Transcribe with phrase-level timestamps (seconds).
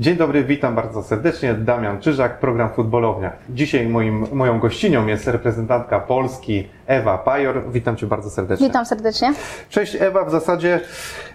[0.00, 1.54] Dzień dobry, witam bardzo serdecznie.
[1.54, 3.32] Damian Czyżak, program Futbolownia.
[3.48, 7.62] Dzisiaj moim, moją gościnią jest reprezentantka Polski Ewa Pajor.
[7.72, 8.66] Witam Cię bardzo serdecznie.
[8.66, 9.34] Witam serdecznie.
[9.68, 10.80] Cześć Ewa, w zasadzie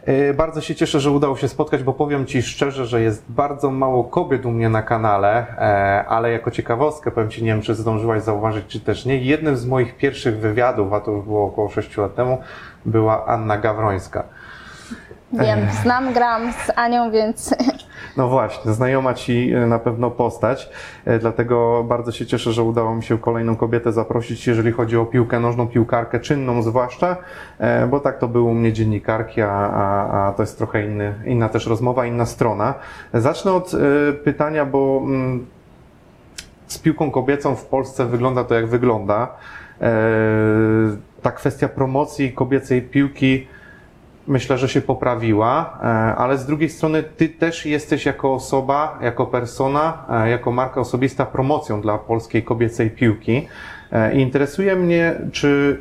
[0.05, 3.71] e, bardzo się cieszę, że udało się spotkać, bo powiem Ci szczerze, że jest bardzo
[3.71, 7.75] mało kobiet u mnie na kanale, e, ale jako ciekawostkę powiem Ci, nie wiem czy
[7.75, 11.69] zdążyłaś zauważyć, czy też nie, jednym z moich pierwszych wywiadów, a to już było około
[11.69, 12.37] 6 lat temu,
[12.85, 14.23] była Anna Gawrońska.
[15.33, 17.55] Wiem, znam, gram z Anią, więc
[18.17, 20.69] No właśnie, znajoma Ci e, na pewno postać,
[21.05, 25.05] e, dlatego bardzo się cieszę, że udało mi się kolejną kobietę zaprosić, jeżeli chodzi o
[25.05, 27.17] piłkę nożną, piłkarkę czynną zwłaszcza,
[27.59, 31.13] e, bo tak to było u mnie dziennikarki, a, a, a to jest trochę inny,
[31.25, 32.73] inna też rozmowa, inna strona.
[33.13, 33.71] Zacznę od
[34.23, 35.45] pytania, bo mm,
[36.67, 39.27] z piłką kobiecą w Polsce wygląda to jak wygląda.
[41.21, 43.47] Ta kwestia promocji kobiecej piłki
[44.27, 49.25] myślę, że się poprawiła, e, ale z drugiej strony ty też jesteś jako osoba, jako
[49.25, 53.47] persona, e, jako marka osobista promocją dla polskiej kobiecej piłki.
[53.91, 55.79] E, I interesuje mnie, czy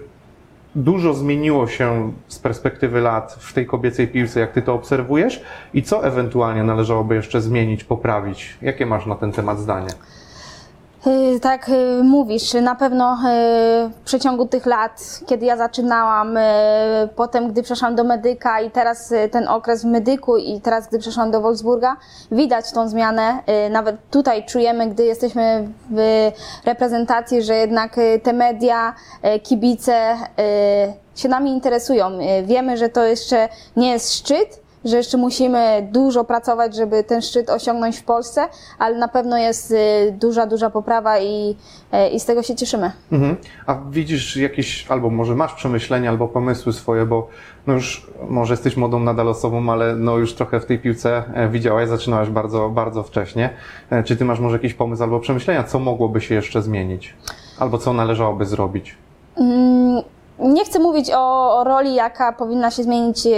[0.75, 5.42] dużo zmieniło się z perspektywy lat w tej kobiecej piłce, jak ty to obserwujesz
[5.75, 8.56] i co ewentualnie należałoby jeszcze zmienić, poprawić?
[8.62, 9.89] Jakie masz na ten temat zdanie?
[11.06, 13.19] Y, tak y, mówisz, na pewno y,
[13.88, 16.38] w przeciągu tych lat, kiedy ja zaczynałam,
[17.16, 21.30] potem gdy przeszłam do medyka i teraz ten okres w medyku i teraz gdy przeszłam
[21.30, 21.96] do Wolfsburga,
[22.33, 23.38] widać tą zmianę.
[23.70, 26.30] Nawet tutaj czujemy, gdy jesteśmy w
[26.64, 28.94] reprezentacji, że jednak te media,
[29.42, 30.16] kibice
[31.16, 32.11] się nami interesują.
[32.44, 37.50] Wiemy, że to jeszcze nie jest szczyt, że jeszcze musimy dużo pracować, żeby ten szczyt
[37.50, 39.77] osiągnąć w Polsce, ale na pewno jest y,
[40.20, 41.56] duża, duża poprawa i,
[41.94, 42.90] y, i z tego się cieszymy.
[43.12, 43.36] Mhm.
[43.66, 47.28] A widzisz jakieś, albo może masz przemyślenia, albo pomysły swoje, bo
[47.66, 51.48] no już może jesteś młodą nadal osobą, ale no już trochę w tej piłce e,
[51.48, 53.50] widziałaś, zaczynałaś bardzo, bardzo wcześnie.
[53.90, 57.14] E, czy ty masz może jakiś pomysł albo przemyślenia, co mogłoby się jeszcze zmienić?
[57.58, 58.94] Albo co należałoby zrobić?
[59.36, 60.14] Mm
[60.45, 63.30] nie chcę mówić o, o, roli, jaka powinna się zmienić e,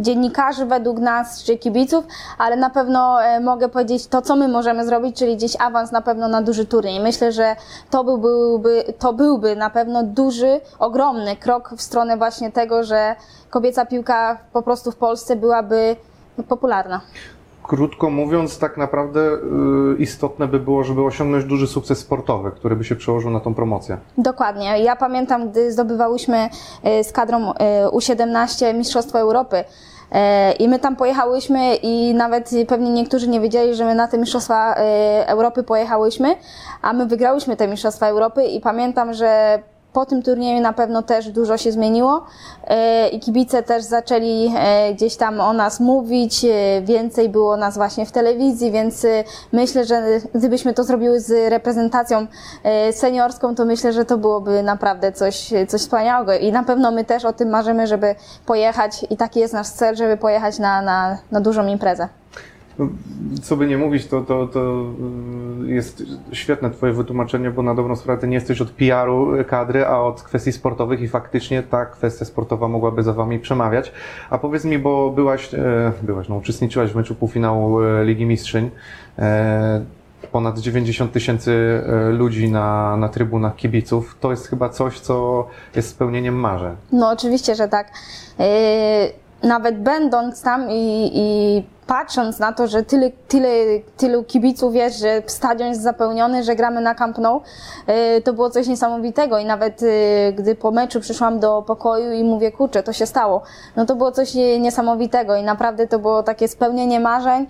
[0.00, 2.04] dziennikarzy według nas, czy kibiców,
[2.38, 6.00] ale na pewno e, mogę powiedzieć to, co my możemy zrobić, czyli gdzieś awans na
[6.00, 7.00] pewno na duży turniej.
[7.00, 7.56] Myślę, że
[7.90, 13.16] to byłby, to byłby na pewno duży, ogromny krok w stronę właśnie tego, że
[13.50, 15.96] kobieca piłka po prostu w Polsce byłaby
[16.48, 17.00] popularna.
[17.68, 22.84] Krótko mówiąc, tak naprawdę y, istotne by było, żeby osiągnąć duży sukces sportowy, który by
[22.84, 23.98] się przełożył na tą promocję.
[24.18, 24.82] Dokładnie.
[24.82, 26.48] Ja pamiętam, gdy zdobywałyśmy
[27.00, 27.54] y, z kadrą y,
[27.88, 29.64] U17 Mistrzostwo Europy.
[30.58, 34.74] I my tam pojechałyśmy i nawet pewnie niektórzy nie wiedzieli, że my na te Mistrzostwa
[35.26, 36.36] Europy pojechałyśmy,
[36.82, 39.58] a my wygrałyśmy te Mistrzostwa Europy i pamiętam, że
[39.94, 42.26] po tym turnieju na pewno też dużo się zmieniło
[42.64, 47.76] e, i kibice też zaczęli e, gdzieś tam o nas mówić, e, więcej było nas
[47.76, 49.06] właśnie w telewizji, więc
[49.52, 50.02] myślę, że
[50.34, 52.26] gdybyśmy to zrobiły z reprezentacją
[52.92, 57.24] seniorską, to myślę, że to byłoby naprawdę coś, coś wspaniałego i na pewno my też
[57.24, 58.14] o tym marzymy, żeby
[58.46, 62.08] pojechać i taki jest nasz cel, żeby pojechać na, na, na dużą imprezę.
[62.78, 62.88] No,
[63.42, 64.84] co by nie mówić, to, to, to
[65.64, 66.02] y, jest
[66.32, 70.52] świetne Twoje wytłumaczenie, bo na dobrą sprawę nie jesteś od PR-u kadry, a od kwestii
[70.52, 73.92] sportowych i faktycznie ta kwestia sportowa mogłaby za Wami przemawiać.
[74.30, 78.70] A powiedz mi, bo byłaś, e, byłaś no, uczestniczyłaś w meczu półfinału e, Ligi Mistrzyń.
[79.18, 79.84] E,
[80.32, 84.16] ponad 90 tysięcy ludzi na, na trybunach kibiców.
[84.20, 85.46] To jest chyba coś, co
[85.76, 86.76] jest spełnieniem marzeń.
[86.92, 87.92] No oczywiście, że tak.
[89.44, 93.48] Nawet będąc tam i, i patrząc na to, że tyle, tyle,
[93.96, 97.42] tylu kibiców jest, że stadion jest zapełniony, że gramy na Camp Nou,
[98.18, 102.24] y, to było coś niesamowitego i nawet y, gdy po meczu przyszłam do pokoju i
[102.24, 103.42] mówię, kurczę, to się stało,
[103.76, 107.46] no to było coś niesamowitego i naprawdę to było takie spełnienie marzeń,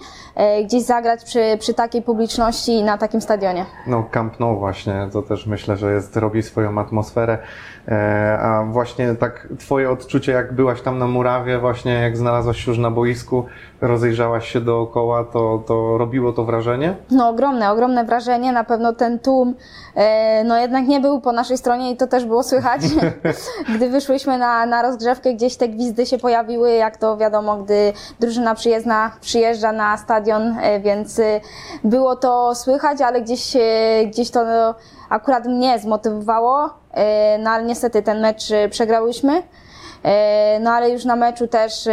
[0.60, 3.66] y, gdzieś zagrać przy, przy takiej publiczności na takim stadionie.
[3.86, 7.38] No Camp Nou właśnie, to też myślę, że jest, robi swoją atmosferę.
[7.88, 12.70] E, a właśnie tak twoje odczucie, jak byłaś tam na murawie, właśnie jak znalazłaś się
[12.70, 13.44] już na boisku,
[13.80, 16.96] rozejrzałaś się dookoła, to, to robiło to wrażenie?
[17.10, 18.52] No ogromne, ogromne wrażenie.
[18.52, 19.54] Na pewno ten tłum
[19.94, 22.80] e, no jednak nie był po naszej stronie i to też było słychać.
[23.76, 28.54] gdy wyszłyśmy na, na rozgrzewkę, gdzieś te gwizdy się pojawiły, jak to wiadomo, gdy drużyna
[28.54, 31.20] przyjezdna przyjeżdża na stadion, e, więc
[31.84, 33.56] było to słychać, ale gdzieś,
[34.06, 34.74] gdzieś to
[35.10, 36.83] akurat mnie zmotywowało,
[37.38, 39.42] no ale niestety ten mecz e, przegrałyśmy.
[40.04, 41.88] E, no ale już na meczu też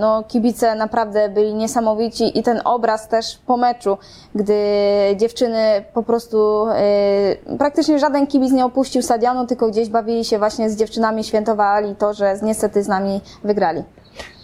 [0.00, 3.98] no, kibice naprawdę byli niesamowici i ten obraz też po meczu,
[4.34, 4.54] gdy
[5.16, 6.66] dziewczyny po prostu
[7.58, 12.14] praktycznie żaden kibic nie opuścił stadionu, tylko gdzieś bawili się właśnie z dziewczynami, świętowali to,
[12.14, 13.82] że niestety z nami wygrali.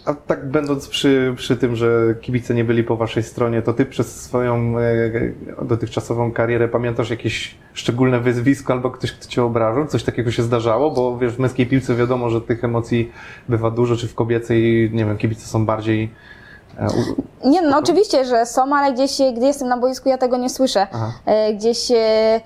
[0.05, 3.85] A tak będąc przy, przy tym, że kibice nie byli po waszej stronie, to ty
[3.85, 9.87] przez swoją e, dotychczasową karierę pamiętasz jakieś szczególne wyzwisko albo ktoś, kto cię obrażał?
[9.87, 10.91] Coś takiego się zdarzało?
[10.91, 13.11] Bo wiesz, w męskiej piłce wiadomo, że tych emocji
[13.49, 16.11] bywa dużo, czy w kobiecej, nie wiem, kibice są bardziej...
[16.79, 16.87] E.
[17.49, 20.49] Nie, no oczywiście, że są, ale gdzieś, e, gdy jestem na boisku, ja tego nie
[20.49, 20.87] słyszę.
[20.91, 21.13] Aha.
[21.25, 22.41] E, Gdzieś e, e,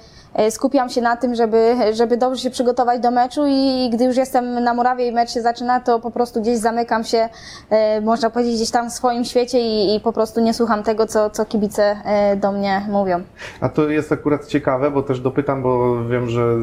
[0.49, 4.63] skupiam się na tym, żeby, żeby dobrze się przygotować do meczu i gdy już jestem
[4.63, 7.29] na murawie i mecz się zaczyna, to po prostu gdzieś zamykam się,
[7.69, 11.07] e, można powiedzieć, gdzieś tam w swoim świecie i, i po prostu nie słucham tego,
[11.07, 13.21] co, co kibice e, do mnie mówią.
[13.61, 16.55] A to jest akurat ciekawe, bo też dopytam, bo wiem, że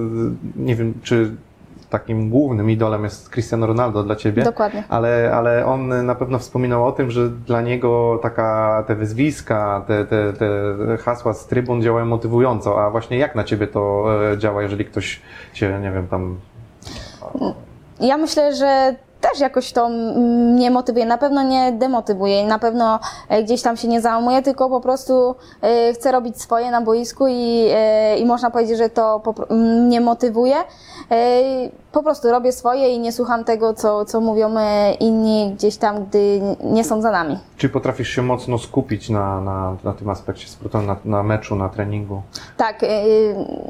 [0.56, 1.36] nie wiem, czy
[1.88, 4.42] takim głównym idolem jest Cristiano Ronaldo dla ciebie.
[4.42, 4.84] Dokładnie.
[4.88, 10.04] Ale, ale on na pewno wspominał o tym, że dla niego taka, te wyzwiska, te,
[10.04, 10.46] te, te
[10.96, 15.20] hasła z trybun działają motywująco, a właśnie jak na ciebie to e, działa, jeżeli ktoś
[15.52, 16.36] cię, nie wiem, tam...
[18.00, 18.94] Ja myślę, że
[19.30, 21.06] też jakoś to mnie motywuje.
[21.06, 25.34] Na pewno nie demotywuje, na pewno e, gdzieś tam się nie załamuje, tylko po prostu
[25.62, 30.56] e, chcę robić swoje na boisku i, e, i można powiedzieć, że to mnie motywuje.
[31.94, 35.76] E, Po prostu robię swoje i nie słucham tego, co, co mówią e, inni gdzieś
[35.76, 37.38] tam, gdy nie są za nami.
[37.56, 41.68] Czy potrafisz się mocno skupić na, na, na tym aspekcie sportowym, na, na meczu, na
[41.68, 42.22] treningu?
[42.56, 42.86] Tak, y,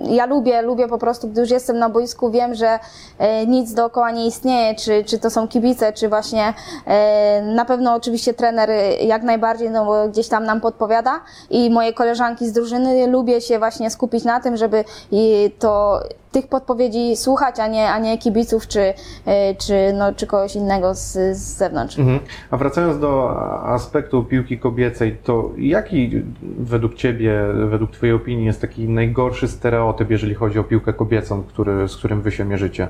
[0.03, 2.79] ja lubię, lubię po prostu, gdy już jestem na boisku, wiem, że
[3.47, 6.55] nic dookoła nie istnieje, czy, czy to są kibice, czy właśnie
[7.55, 12.49] na pewno oczywiście trener jak najbardziej, no bo gdzieś tam nam podpowiada i moje koleżanki
[12.49, 14.85] z drużyny lubię się właśnie skupić na tym, żeby
[15.59, 16.00] to
[16.34, 18.94] tych podpowiedzi słuchać, a nie, a nie kibiców, czy, y,
[19.58, 21.98] czy, no, czy kogoś innego z, z zewnątrz.
[21.98, 22.20] Mhm.
[22.50, 23.31] A wracając do
[23.64, 26.22] aspektu piłki kobiecej, to jaki
[26.58, 27.32] według Ciebie,
[27.69, 32.22] według Twojej opinii jest taki najgorszy stereotyp, jeżeli chodzi o piłkę kobiecą, który, z którym
[32.22, 32.88] Wy się mierzycie?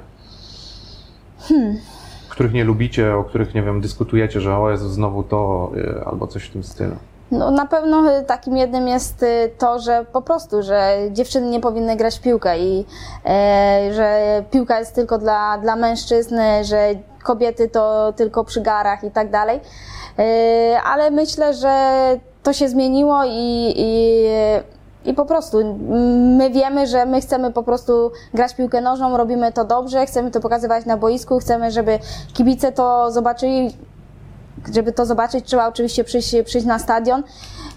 [2.28, 6.26] Których nie lubicie, o których, nie wiem, dyskutujecie, że o Jezu, znowu to, y, albo
[6.26, 6.96] coś w tym stylu.
[7.34, 11.60] No, na pewno y, takim jednym jest y, to, że po prostu, że dziewczyny nie
[11.60, 12.86] powinny grać w piłkę i
[13.26, 14.18] e, że
[14.50, 16.88] piłka jest tylko dla, dla mężczyzn, że
[17.22, 19.60] kobiety to tylko przy garach i tak dalej.
[20.18, 21.76] E, ale myślę, że
[22.42, 24.28] to się zmieniło i, i,
[25.04, 25.78] i po prostu
[26.38, 30.40] my wiemy, że my chcemy po prostu grać piłkę nożną, robimy to dobrze, chcemy to
[30.40, 31.98] pokazywać na boisku, chcemy, żeby
[32.34, 33.76] kibice to zobaczyli,
[34.72, 37.22] żeby to zobaczyć, trzeba oczywiście przyjść, przyjść na stadion.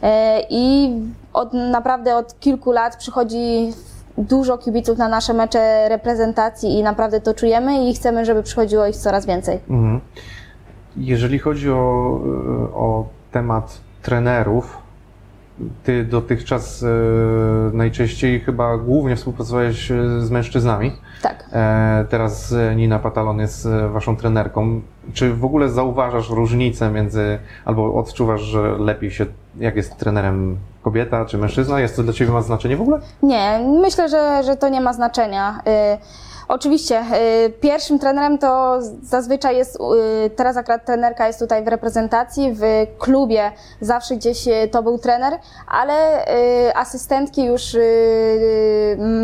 [0.04, 0.92] E, I
[1.34, 3.74] od, naprawdę od kilku lat przychodzi
[4.18, 8.96] dużo kibiców na nasze mecze reprezentacji i naprawdę to czujemy i chcemy, żeby przychodziło ich
[8.96, 9.60] coraz więcej.
[9.70, 10.02] Mhm.
[10.98, 12.20] Jeżeli chodzi o,
[12.70, 14.78] y, o temat trenerów,
[15.84, 16.88] ty dotychczas e,
[17.74, 20.92] najczęściej chyba głównie współpracowałeś e, z mężczyznami.
[21.22, 21.46] Tak.
[21.54, 24.82] E, Teraz Nina Patalon jest waszą trenerką.
[25.14, 29.26] Czy w ogóle zauważasz różnicę między, albo odczuwasz, że lepiej się,
[29.60, 31.80] jak jest trenerem kobieta czy mężczyzna?
[31.80, 33.00] Jest to dla ciebie ma znaczenie w ogóle?
[33.24, 35.62] Nie, myślę, że, że to nie ma znaczenia.
[35.96, 37.02] Y, oczywiście,
[37.46, 42.62] y, pierwszym trenerem to zazwyczaj jest, y, teraz akurat trenerka jest tutaj w reprezentacji, w
[42.98, 43.52] klubie.
[43.82, 45.34] Zawsze gdzieś y, to był trener,
[45.68, 46.26] ale
[46.76, 47.78] asystentki już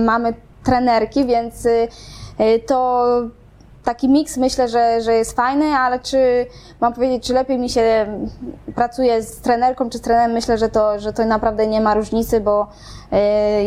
[0.05, 0.33] mamy
[0.63, 1.67] trenerki, więc
[2.67, 3.05] to
[3.83, 6.45] taki miks myślę, że, że jest fajny, ale czy
[6.81, 8.05] mam powiedzieć, czy lepiej mi się
[8.75, 12.39] pracuje z trenerką czy z trenerem, myślę, że to, że to naprawdę nie ma różnicy,
[12.39, 12.67] bo
[13.11, 13.63] e,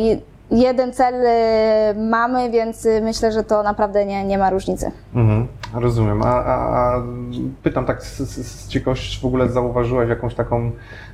[0.51, 4.91] jeden cel e, mamy, więc e, myślę, że to naprawdę nie, nie ma różnicy.
[5.15, 6.23] Mhm, rozumiem.
[6.23, 7.03] A, a, a
[7.63, 10.71] pytam tak z, z, ciekawości, czy w ogóle zauważyłaś jakąś taką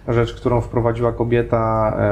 [0.09, 2.03] rzecz, którą wprowadziła kobieta, e,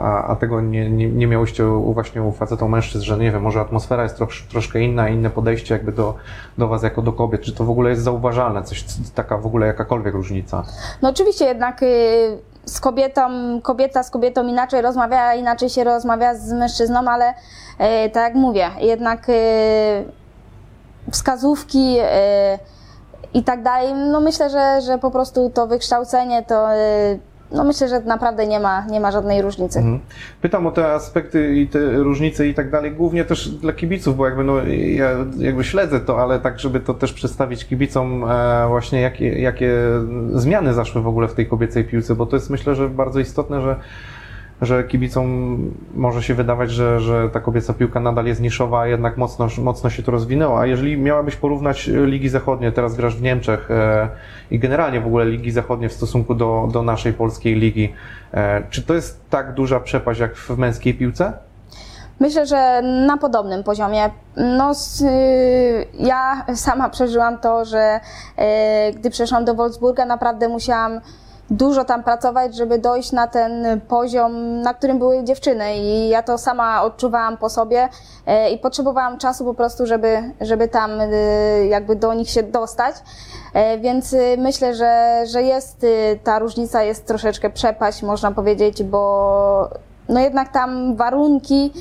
[0.00, 3.42] a, a tego nie, nie, nie miałyście u, właśnie u facetów mężczyzn, że nie wiem,
[3.42, 6.14] może atmosfera jest trosz, troszkę inna, inne podejście jakby do,
[6.58, 7.40] do was jako do kobiet.
[7.40, 8.62] Czy to w ogóle jest zauważalne?
[8.62, 10.64] Coś, taka w ogóle jakakolwiek różnica?
[11.02, 12.38] No oczywiście jednak y,
[12.68, 13.22] z kobietą,
[13.62, 17.34] kobieta z kobietą inaczej rozmawia, inaczej się rozmawia z mężczyzną, ale
[17.78, 19.32] e, tak jak mówię, jednak e,
[21.12, 22.58] wskazówki e,
[23.34, 26.78] i tak dalej, no myślę, że, że po prostu to wykształcenie to e,
[27.52, 29.78] no myślę, że naprawdę nie ma, nie ma żadnej różnicy.
[29.78, 30.00] Mhm.
[30.42, 34.26] Pytam o te aspekty i te różnice i tak dalej, głównie też dla kibiców, bo
[34.26, 34.56] jakby no,
[34.94, 39.74] ja jakby śledzę to, ale tak, żeby to też przedstawić kibicom e, właśnie jakie, jakie
[40.34, 43.62] zmiany zaszły w ogóle w tej kobiecej piłce, bo to jest myślę, że bardzo istotne,
[43.62, 43.76] że
[44.62, 45.58] że kibicom
[45.94, 49.90] może się wydawać, że, że ta kobieca piłka nadal jest niszowa, a jednak mocno, mocno
[49.90, 50.60] się to rozwinęło.
[50.60, 54.08] A jeżeli miałabyś porównać e, ligi zachodnie, teraz grasz w Niemczech e,
[54.50, 57.92] i generalnie w ogóle ligi zachodnie w stosunku do, do naszej polskiej ligi,
[58.34, 61.32] e, czy to jest tak duża przepaść jak w męskiej piłce?
[62.20, 64.10] Myślę, że na podobnym poziomie.
[64.36, 64.72] No,
[65.02, 68.00] y, ja sama przeżyłam to, że
[68.38, 71.00] y, gdy przeszłam do Wolfsburga, naprawdę musiałam
[71.50, 75.76] dużo tam pracować, żeby dojść na ten poziom, na którym były dziewczyny.
[75.76, 77.88] I ja to sama odczuwałam po sobie
[78.46, 82.94] y, i potrzebowałam czasu po prostu, żeby, żeby tam y, jakby do nich się dostać.
[83.54, 85.86] E, Więc myślę, że, że jest
[86.24, 89.68] ta różnica, jest troszeczkę przepaść, można powiedzieć, bo
[90.08, 91.72] no jednak tam warunki.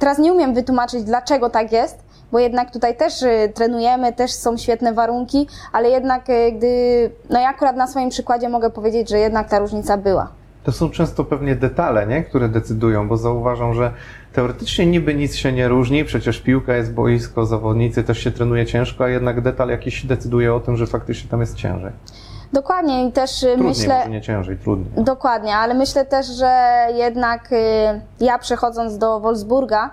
[0.00, 1.98] Teraz nie umiem wytłumaczyć, dlaczego tak jest,
[2.32, 7.10] bo jednak tutaj też y, trenujemy, też są świetne warunki, ale jednak y, gdy.
[7.30, 10.28] No ja akurat na swoim przykładzie mogę powiedzieć, że jednak ta różnica była.
[10.64, 12.22] To są często pewnie detale, nie?
[12.24, 13.90] które decydują, bo zauważam, że
[14.32, 19.04] teoretycznie niby nic się nie różni, przecież piłka jest boisko, zawodnicy też się trenuje ciężko,
[19.04, 21.92] a jednak detal jakiś decyduje o tym, że faktycznie tam jest ciężej.
[22.52, 23.98] Dokładnie i też y, Trudniej, myślę.
[23.98, 25.04] może nie ciężej, trudniej.
[25.04, 27.50] Dokładnie, ale myślę też, że jednak
[28.20, 29.90] ja przechodząc do Wolfsburga,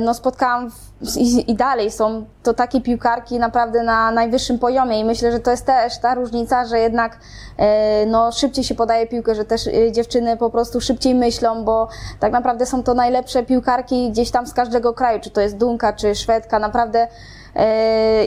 [0.00, 5.04] no spotkałam w, i, i dalej są to takie piłkarki naprawdę na najwyższym poziomie i
[5.04, 9.34] myślę, że to jest też ta różnica, że jednak y, no, szybciej się podaje piłkę,
[9.34, 11.88] że też y, dziewczyny po prostu szybciej myślą, bo
[12.20, 15.92] tak naprawdę są to najlepsze piłkarki gdzieś tam z każdego kraju, czy to jest Dunka,
[15.92, 17.08] czy Szwedka, naprawdę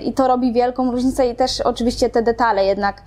[0.03, 3.01] i to robi wielką różnicę i też oczywiście te detale jednak.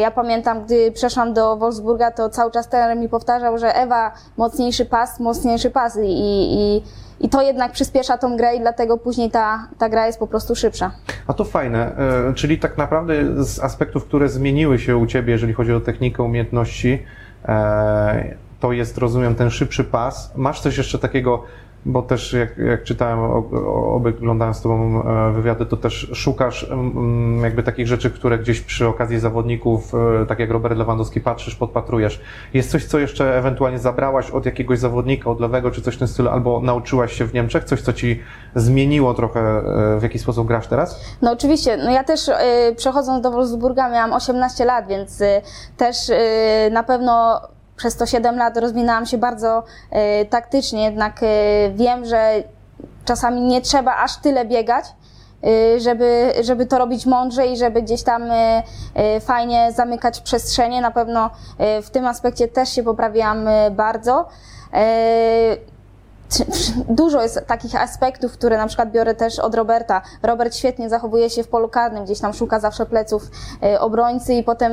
[0.00, 4.84] Ja pamiętam, gdy przeszłam do Wolfsburga, to cały czas trener mi powtarzał, że Ewa, mocniejszy
[4.84, 6.82] pas, mocniejszy pas i, i,
[7.20, 10.54] i to jednak przyspiesza tą grę i dlatego później ta, ta gra jest po prostu
[10.54, 10.90] szybsza.
[11.26, 11.96] A to fajne,
[12.28, 16.22] e, czyli tak naprawdę z aspektów, które zmieniły się u Ciebie, jeżeli chodzi o technikę,
[16.22, 17.02] umiejętności,
[17.44, 20.32] e, to jest, rozumiem, ten szybszy pas.
[20.36, 21.44] Masz coś jeszcze takiego,
[21.86, 23.18] bo też jak, jak czytałem,
[24.04, 28.88] oglądałem z Tobą e, wywiady, to też szukasz mm, jakby takich rzeczy, które gdzieś przy
[28.88, 32.20] okazji zawodników, e, tak jak Robert Lewandowski, patrzysz, podpatrujesz.
[32.54, 36.08] Jest coś, co jeszcze ewentualnie zabrałaś od jakiegoś zawodnika, od lewego, czy coś w tym
[36.08, 38.20] stylu, albo nauczyłaś się w Niemczech, coś, co Ci
[38.54, 41.00] zmieniło trochę, e, w jaki sposób grasz teraz?
[41.22, 42.30] No oczywiście, no ja też
[42.76, 45.22] przechodząc do Wolfsburga miałam 18 lat, więc
[45.76, 45.96] też
[46.70, 47.40] na pewno
[47.76, 49.62] przez to 7 lat rozwinęłam się bardzo
[50.22, 51.26] y, taktycznie, jednak y,
[51.74, 52.42] wiem, że
[53.04, 54.84] czasami nie trzeba aż tyle biegać,
[55.76, 58.22] y, żeby, żeby to robić mądrze i żeby gdzieś tam
[59.20, 60.80] fajnie zamykać przestrzenie.
[60.80, 61.30] Na pewno
[61.82, 64.28] w tym aspekcie też się poprawiłam bardzo.
[66.88, 70.02] Dużo jest takich aspektów, które na przykład biorę też od Roberta.
[70.22, 73.30] Robert świetnie zachowuje się w polu karnym, gdzieś tam szuka zawsze pleców
[73.62, 74.72] e, obrońcy i potem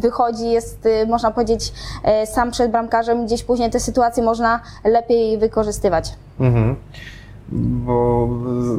[0.00, 1.72] wychodzi, jest, e, można powiedzieć,
[2.04, 3.26] e, sam przed bramkarzem.
[3.26, 6.12] Gdzieś później te sytuacje można lepiej wykorzystywać.
[6.40, 6.76] Mhm.
[7.52, 8.28] Bo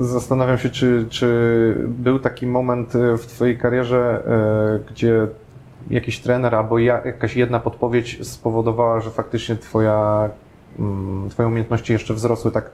[0.01, 4.23] zastanawiam się, czy, czy był taki moment w Twojej karierze,
[4.89, 5.27] gdzie
[5.89, 10.29] jakiś trener albo ja, jakaś jedna podpowiedź spowodowała, że faktycznie Twoja,
[11.29, 12.69] Twoje umiejętności jeszcze wzrosły tak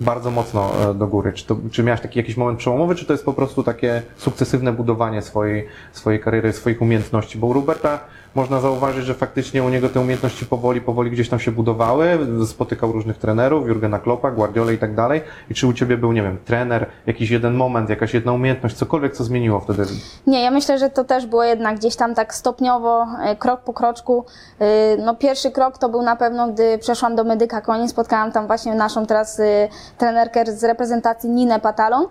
[0.00, 1.32] bardzo mocno e, do góry.
[1.32, 4.72] Czy, to, czy miałeś taki jakiś moment przełomowy, czy to jest po prostu takie sukcesywne
[4.72, 7.38] budowanie swojej, swojej kariery, swoich umiejętności?
[7.38, 8.00] Bo u Roberta
[8.34, 12.18] można zauważyć, że faktycznie u niego te umiejętności powoli, powoli gdzieś tam się budowały.
[12.46, 15.20] Spotykał różnych trenerów, Jurgena Kloppa, Guardiola i tak dalej.
[15.50, 19.16] I czy u Ciebie był, nie wiem, trener, jakiś jeden moment, jakaś jedna umiejętność, cokolwiek,
[19.16, 19.82] co zmieniło wtedy?
[20.26, 23.72] Nie, ja myślę, że to też było jednak gdzieś tam tak stopniowo, e, krok po
[23.72, 24.24] kroczku.
[24.60, 28.46] E, No pierwszy krok to był na pewno, gdy przeszłam do Medyka Koni, spotkałam tam
[28.46, 29.68] właśnie naszą teraz e,
[29.98, 32.06] trenerkę z reprezentacji Ninę Patalon.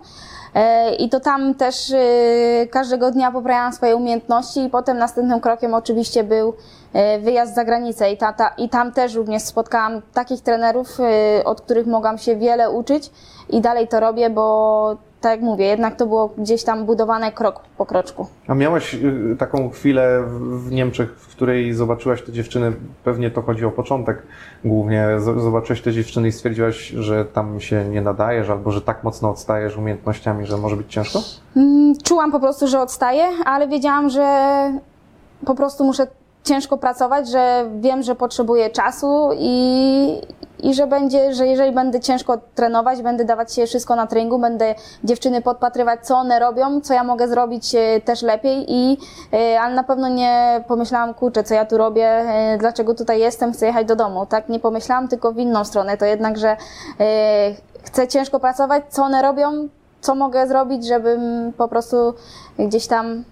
[0.54, 5.74] E, I to tam też e, każdego dnia poprawiałam swoje umiejętności i potem następnym krokiem
[5.74, 6.54] oczywiście był
[6.92, 8.12] e, wyjazd za granicę.
[8.12, 10.98] I, ta, ta, i tam też również spotkałam takich trenerów,
[11.44, 13.10] od których mogłam się wiele uczyć
[13.50, 17.60] i dalej to robię, bo tak jak mówię, jednak to było gdzieś tam budowane krok
[17.78, 18.26] po kroczku.
[18.48, 22.72] A miałaś y, taką chwilę w Niemczech, w której zobaczyłaś te dziewczyny,
[23.04, 24.22] pewnie to chodzi o początek
[24.64, 29.30] głównie, zobaczyłaś te dziewczyny i stwierdziłaś, że tam się nie nadajesz, albo że tak mocno
[29.30, 31.18] odstajesz umiejętnościami, że może być ciężko?
[31.56, 34.28] Mm, Czułam po prostu, że odstaję, ale wiedziałam, że
[35.46, 36.06] po prostu muszę
[36.44, 40.20] ciężko pracować, że wiem, że potrzebuję czasu i,
[40.62, 44.74] i że będzie, że jeżeli będę ciężko trenować, będę dawać się wszystko na treningu, będę
[45.04, 48.98] dziewczyny podpatrywać, co one robią, co ja mogę zrobić e, też lepiej i,
[49.32, 53.52] e, ale na pewno nie pomyślałam, kurczę, co ja tu robię, e, dlaczego tutaj jestem,
[53.52, 54.26] chcę jechać do domu.
[54.26, 55.96] Tak nie pomyślałam, tylko w inną stronę.
[55.96, 56.56] To jednak, że
[57.82, 59.68] chcę ciężko pracować, co one robią,
[60.00, 62.14] co mogę zrobić, żebym po prostu
[62.58, 63.24] gdzieś tam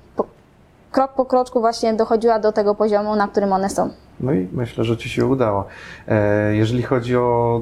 [0.93, 3.91] krok po kroczku właśnie dochodziła do tego poziomu, na którym one są.
[4.21, 5.65] No i myślę, że Ci się udało.
[6.09, 7.61] E, Jeżeli chodzi o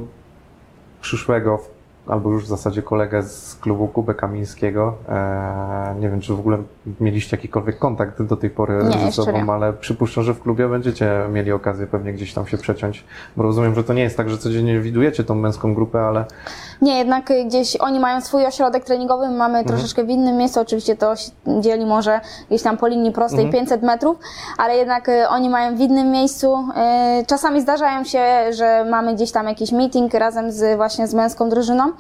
[1.00, 1.58] przyszłego
[2.06, 4.94] albo już w zasadzie kolegę z klubu Kubę Kamińskiego.
[5.08, 6.58] E, nie wiem, czy w ogóle
[7.00, 9.52] mieliście jakikolwiek kontakt do tej pory Nie, ze sobą, nie.
[9.52, 13.04] ale przypuszczam, że w klubie będziecie mieli okazję pewnie gdzieś tam się przeciąć,
[13.36, 16.24] bo rozumiem, że to nie jest tak, że codziennie widujecie tą męską grupę, ale
[16.82, 20.96] Nie, jednak gdzieś oni mają swój ośrodek treningowy, my mamy troszeczkę w innym miejscu, oczywiście
[20.96, 21.30] to się
[21.60, 24.18] dzieli może gdzieś tam po linii prostej 500 metrów,
[24.58, 26.54] ale jednak y, oni mają w innym miejscu.
[27.20, 31.48] Y, Czasami zdarzają się, że mamy gdzieś tam jakiś meeting razem z właśnie z męską
[31.48, 31.93] drużyną.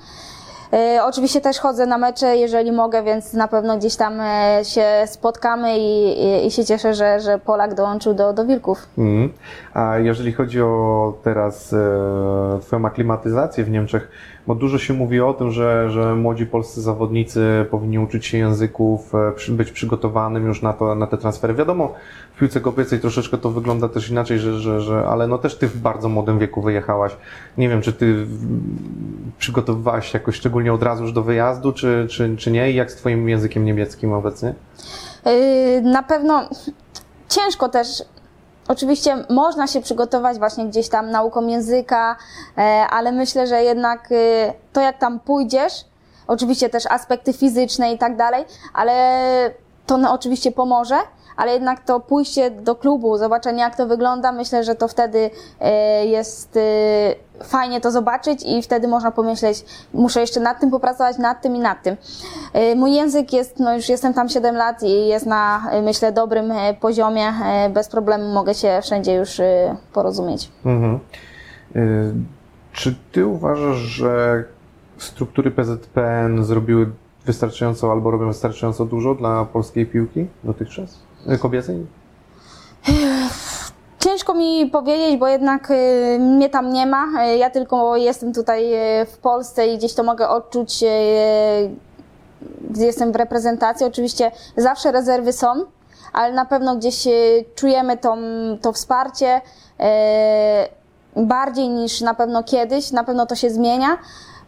[0.74, 4.84] Y, Oczywiście też chodzę na mecze, jeżeli mogę, więc na pewno gdzieś tam e, się
[5.06, 8.88] spotkamy i, i, i się cieszę, że, że Polak dołączył do, do Wilków.
[8.98, 9.32] Mhm.
[9.74, 14.08] A jeżeli chodzi o teraz e, Twoją aklimatyzację w Niemczech,
[14.46, 19.14] bo dużo się mówi o tym, że, że młodzi polscy zawodnicy powinni uczyć się języków,
[19.48, 21.54] e, być przygotowanym już na, to, na te transfery.
[21.54, 21.92] Wiadomo,
[22.34, 25.68] w piłce kobiecej troszeczkę to wygląda też inaczej, że, że, że, ale no też Ty
[25.68, 27.16] w bardzo młodym wieku wyjechałaś.
[27.58, 28.26] Nie wiem, czy Ty
[29.38, 32.70] przygotowywałaś się jakoś szczególnie od razu już do wyjazdu, czy, czy, czy nie?
[32.70, 34.54] I jak z Twoim językiem niemieckim obecnie?
[35.26, 36.48] Yy, Na pewno
[37.28, 38.02] ciężko też.
[38.68, 42.16] Oczywiście można się przygotować właśnie gdzieś tam nauką języka,
[42.58, 45.84] e, ale myślę, że jednak y, to jak tam pójdziesz,
[46.26, 48.44] oczywiście też aspekty fizyczne i tak dalej,
[48.74, 48.94] ale
[49.86, 50.96] to no, oczywiście pomoże,
[51.36, 55.30] ale jednak to pójście do klubu, zobaczenie jak to wygląda, myślę, że to wtedy
[55.60, 56.60] e, jest e,
[57.42, 59.64] fajnie to zobaczyć i wtedy można pomyśleć,
[59.94, 61.96] muszę jeszcze nad tym popracować, nad tym i nad tym.
[62.52, 66.12] E, Mój język jest, no już jestem tam 7 lat i jest na, e, myślę,
[66.12, 67.32] dobrym e, poziomie,
[67.74, 69.40] bez problemu mogę się wszędzie już
[69.92, 70.52] porozumieć.
[70.64, 70.98] Mhm.
[72.72, 74.44] Czy ty uważasz, że
[74.98, 76.90] struktury PZPN zrobiły
[77.26, 80.98] wystarczająco albo robią wystarczająco dużo dla polskiej piłki dotychczas?
[81.40, 81.86] Kobiecej?
[84.04, 87.06] Ciężko mi powiedzieć, bo jednak y, mnie tam nie ma.
[87.24, 90.86] Y, Ja tylko jestem tutaj y, w Polsce i gdzieś to mogę odczuć, y,
[92.70, 93.86] gdzie jestem w reprezentacji.
[93.86, 95.46] Oczywiście zawsze rezerwy są,
[96.12, 97.08] ale na pewno gdzieś
[97.54, 97.98] czujemy
[98.60, 99.40] to wsparcie
[101.16, 102.92] bardziej niż na pewno kiedyś.
[102.92, 103.98] Na pewno to się zmienia.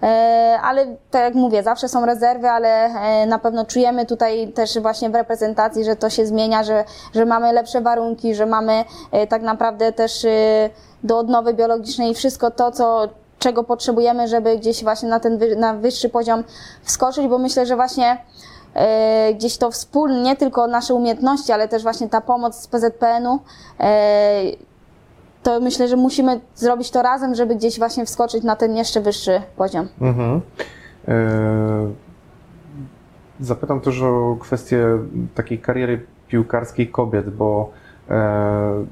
[0.03, 4.79] E, Ale tak jak mówię, zawsze są rezerwy, ale e, na pewno czujemy tutaj też
[4.79, 6.85] właśnie w reprezentacji, że to się zmienia, że,
[7.15, 10.27] że mamy lepsze warunki, że mamy e, tak naprawdę też
[11.05, 16.09] do odnowy biologicznej wszystko to, co, czego potrzebujemy, żeby gdzieś właśnie na ten na wyższy
[16.09, 16.45] poziom
[16.83, 18.19] wskoczyć, bo myślę, że właśnie
[18.75, 23.39] e, gdzieś to wspólnie, nie tylko nasze umiejętności, ale też właśnie ta pomoc z PZPN-u,
[23.81, 24.43] e,
[25.47, 29.43] to myślę, że musimy zrobić to razem, żeby gdzieś właśnie wskoczyć na ten jeszcze wyższy
[29.57, 29.89] poziom.
[30.01, 30.41] Mhm.
[31.09, 32.07] Y,
[33.41, 34.87] Zapytam też o kwestię
[35.35, 37.71] takiej kariery piłkarskiej kobiet, bo
[38.11, 38.85] e,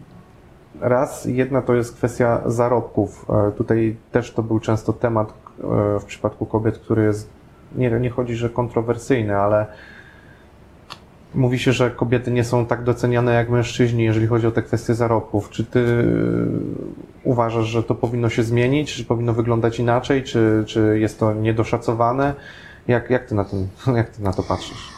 [0.81, 3.27] raz jedna to jest kwestia zarobków.
[3.49, 7.29] E, Tutaj też to był często temat e, w przypadku kobiet, który jest,
[7.77, 9.67] nie, nie chodzi, że kontrowersyjny, ale
[11.35, 14.95] mówi się, że kobiety nie są tak doceniane jak mężczyźni, jeżeli chodzi o te kwestie
[14.95, 15.51] zarobków.
[15.51, 20.99] Czy ty e, uważasz, że to powinno się zmienić, czy powinno wyglądać inaczej, czy, czy
[20.99, 22.35] jest to niedoszacowane?
[22.89, 24.89] Jak, jak, ty na tym, jak ty na to patrzysz?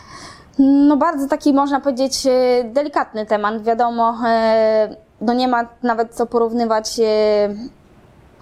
[0.58, 3.62] No bardzo taki można powiedzieć e, delikatny temat.
[3.62, 7.00] Wiadomo, e, no nie ma nawet co porównywać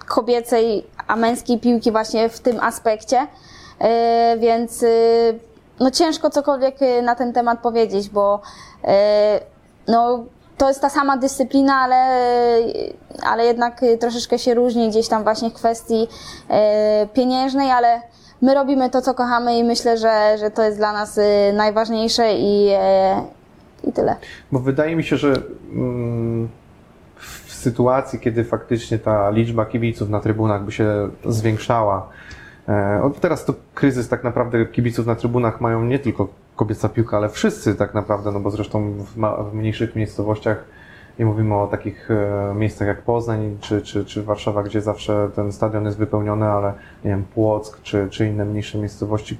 [0.07, 3.27] kobiecej a męskiej piłki właśnie w tym aspekcie,
[4.39, 4.85] więc
[5.79, 8.41] no ciężko cokolwiek e, na ten temat powiedzieć, bo
[8.83, 9.39] e,
[9.87, 10.25] no
[10.57, 11.95] to jest ta sama dyscyplina, ale,
[13.23, 16.07] ale jednak troszeczkę się różni gdzieś tam właśnie w kwestii
[17.13, 18.01] pieniężnej, ale
[18.41, 21.19] my robimy to, co kochamy i myślę, że, że to jest dla nas
[21.53, 22.69] najważniejsze i,
[23.83, 24.15] i tyle.
[24.51, 25.41] Bo wydaje mi się, że
[25.73, 26.49] mm,
[27.15, 32.09] w sytuacji, kiedy faktycznie ta liczba kibiców na trybunach by się zwiększała,
[33.03, 37.29] od teraz to kryzys tak naprawdę kibiców na trybunach mają nie tylko kobieca piłka, ale
[37.29, 40.65] wszyscy tak naprawdę, no bo zresztą w, ma, w mniejszych miejscowościach
[41.19, 45.51] nie mówimy o takich e, miejscach jak Poznań czy, czy, czy Warszawa, gdzie zawsze ten
[45.51, 46.73] stadion jest wypełniony, ale
[47.03, 49.37] nie wiem, Płock czy, czy inne mniejsze miejscowości,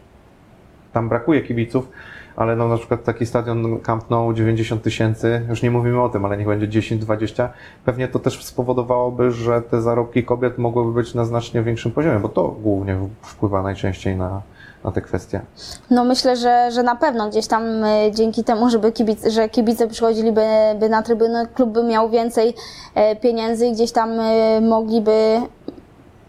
[0.96, 1.90] tam brakuje kibiców,
[2.36, 6.26] ale no na przykład taki stadion Camp Nou 90 tysięcy, już nie mówimy o tym,
[6.26, 7.48] ale niech będzie 10-20,
[7.86, 12.30] pewnie to też spowodowałoby, że te zarobki kobiet mogłyby być na znacznie większym poziomie, bo
[12.30, 14.42] to głównie wpływa najczęściej na,
[14.84, 15.42] na te kwestie.
[15.90, 19.88] No myślę, że, że na pewno gdzieś tam e, dzięki temu, żeby kibic, że kibice
[19.88, 20.42] przychodziliby
[20.80, 22.54] by na trybuny, klub by miał więcej
[22.96, 25.42] e, pieniędzy i gdzieś tam e, mogliby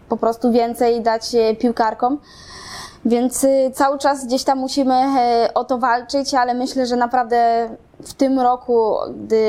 [0.09, 2.17] po prostu więcej dać piłkarkom.
[3.07, 7.69] Więc e, cały czas gdzieś tam musimy e, o to walczyć, ale myślę, że naprawdę
[8.03, 9.41] w tym roku, gdy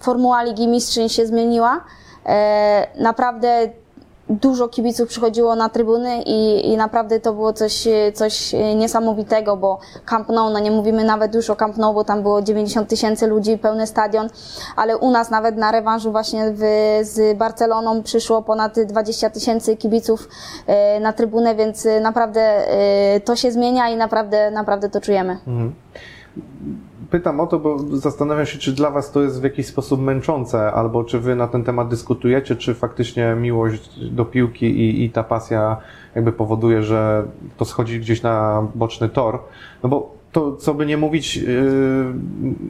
[0.00, 1.84] formuła Ligi Mistrzyń się zmieniła,
[2.26, 3.70] e, naprawdę
[4.28, 10.28] dużo kibiców przychodziło na trybuny i, i naprawdę to było coś, coś niesamowitego, bo Camp
[10.28, 13.58] Nou, no nie mówimy nawet już o Camp Nou, bo tam było 90 tysięcy ludzi,
[13.58, 14.28] pełny stadion,
[14.76, 16.60] ale u nas nawet na rewanżu właśnie w,
[17.02, 20.28] z Barceloną przyszło ponad 20 tysięcy kibiców
[20.66, 25.38] e, na trybunę, więc naprawdę e, to się zmienia i naprawdę, naprawdę to czujemy.
[27.10, 30.72] Pytam o to, bo zastanawiam się, czy dla Was to jest w jakiś sposób męczące,
[30.72, 35.24] albo czy Wy na ten temat dyskutujecie, czy faktycznie miłość do piłki i, i ta
[35.24, 35.76] pasja
[36.14, 37.24] jakby powoduje, że
[37.56, 39.38] to schodzi gdzieś na boczny tor.
[39.82, 42.14] No bo to, co by nie mówić, yy,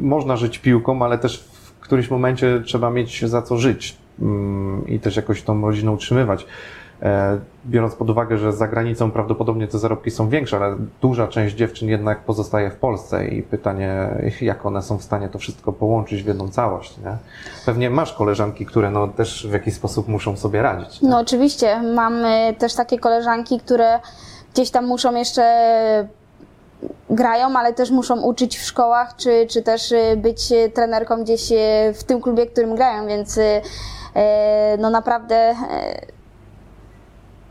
[0.00, 4.26] można żyć piłką, ale też w którymś momencie trzeba mieć za co żyć yy,
[4.88, 6.46] i też jakoś tą rodzinę utrzymywać.
[7.02, 11.54] E, biorąc pod uwagę, że za granicą prawdopodobnie te zarobki są większe, ale duża część
[11.56, 14.08] dziewczyn jednak pozostaje w Polsce i pytanie,
[14.40, 16.98] jak one są w stanie to wszystko połączyć w jedną całość.
[16.98, 17.16] Nie?
[17.66, 21.02] Pewnie masz koleżanki, które no też w jakiś sposób muszą sobie radzić.
[21.02, 21.08] Nie?
[21.08, 24.00] No oczywiście, mamy też takie koleżanki, które
[24.54, 25.44] gdzieś tam muszą jeszcze
[27.10, 31.56] grają, ale też muszą uczyć w szkołach, czy, czy też y, być trenerką gdzieś y,
[31.94, 33.60] w tym klubie, w którym grają, więc y,
[34.78, 35.54] no naprawdę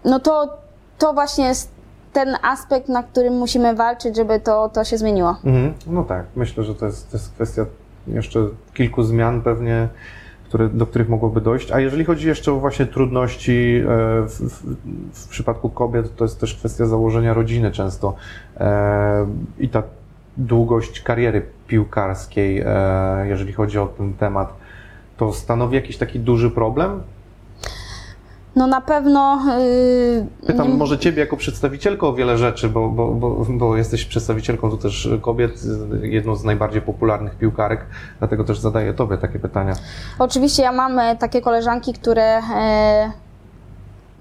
[0.06, 0.58] no to,
[0.98, 1.72] to właśnie jest
[2.14, 5.36] ten aspekt, na którym musimy walczyć, żeby to, to się zmieniło.
[5.44, 5.74] Mhm.
[5.88, 7.66] No tak, myślę, że to jest, to jest kwestia
[8.08, 8.40] jeszcze
[8.74, 9.88] kilku zmian pewnie,
[10.48, 11.72] które, do których mogłoby dojść.
[11.72, 13.86] A jeżeli chodzi jeszcze o właśnie trudności e,
[14.28, 14.76] w, w,
[15.14, 18.16] w przypadku kobiet, to jest też kwestia założenia rodziny często
[18.58, 19.28] e,
[19.60, 19.84] i ta
[20.38, 24.54] długość kariery piłkarskiej, e, jeżeli chodzi o ten temat,
[25.18, 27.02] to stanowi jakiś taki duży problem?
[28.56, 29.40] No na pewno.
[29.60, 30.74] Yy, Pytam nie...
[30.74, 35.10] może Ciebie jako przedstawicielkę o wiele rzeczy, bo, bo, bo, bo jesteś przedstawicielką tu też
[35.22, 35.62] kobiet,
[36.02, 37.86] jedną z najbardziej popularnych piłkarek,
[38.20, 39.74] dlatego też zadaję Tobie takie pytania.
[40.20, 43.12] Oczywiście ja mam e, takie koleżanki, które e,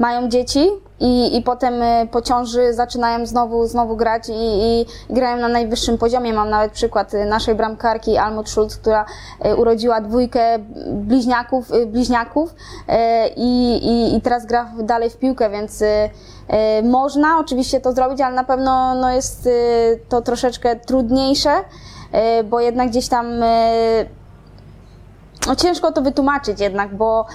[0.03, 0.69] mają dzieci
[1.01, 5.99] i, i potem y, po ciąży zaczynają znowu, znowu grać i, i, grają na najwyższym
[5.99, 6.33] poziomie.
[6.33, 9.05] Mam nawet przykład y, naszej bramkarki Almut Schulz, która
[9.47, 10.59] y, urodziła dwójkę
[10.93, 12.55] bliźniaków, bliźniaków
[13.37, 15.85] i, i, i teraz gra dalej w piłkę, więc
[16.83, 19.49] można oczywiście to zrobić, ale na pewno no jest
[20.09, 21.51] to troszeczkę trudniejsze,
[22.45, 23.27] bo jednak gdzieś tam
[25.47, 27.27] no ciężko to wytłumaczyć jednak, bo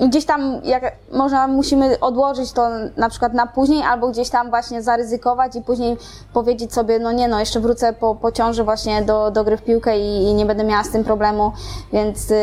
[0.00, 4.50] i gdzieś tam, jak można, musimy odłożyć to na przykład na później, albo gdzieś tam
[4.50, 5.96] właśnie zaryzykować i później
[6.32, 9.62] powiedzieć sobie, no nie no, jeszcze wrócę po, po ciąży właśnie do, do gry w
[9.62, 11.52] piłkę i, i nie będę miała z tym problemu,
[11.92, 12.36] więc, yy,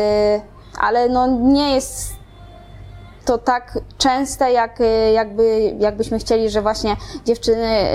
[0.80, 2.19] ale no nie jest
[3.24, 7.94] to tak częste, jak, y, jakby, jakbyśmy chcieli, że właśnie dziewczyny,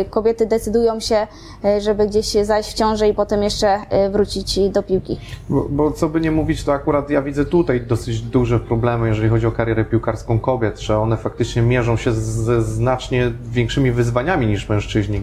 [0.00, 1.26] y, kobiety decydują się,
[1.64, 5.20] y, żeby gdzieś zajść w ciążę i potem jeszcze wrócić do piłki.
[5.48, 9.28] Bo, bo co by nie mówić, to akurat ja widzę tutaj dosyć duże problemy, jeżeli
[9.28, 14.68] chodzi o karierę piłkarską kobiet, że one faktycznie mierzą się ze znacznie większymi wyzwaniami niż
[14.68, 15.20] mężczyźni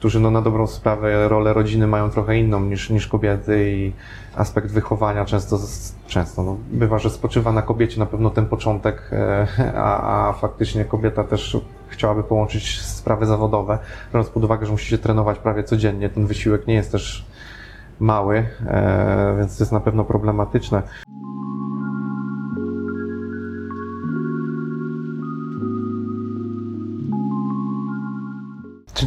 [0.00, 3.92] którzy no, na dobrą sprawę rolę rodziny mają trochę inną niż, niż kobiety i
[4.36, 5.58] aspekt wychowania często,
[6.06, 10.84] często no, bywa, że spoczywa na kobiecie na pewno ten początek, e, a, a faktycznie
[10.84, 11.56] kobieta też
[11.88, 13.78] chciałaby połączyć sprawy zawodowe,
[14.12, 17.26] biorąc pod uwagę, że musi się trenować prawie codziennie, ten wysiłek nie jest też
[18.00, 20.82] mały, e, więc to jest na pewno problematyczne.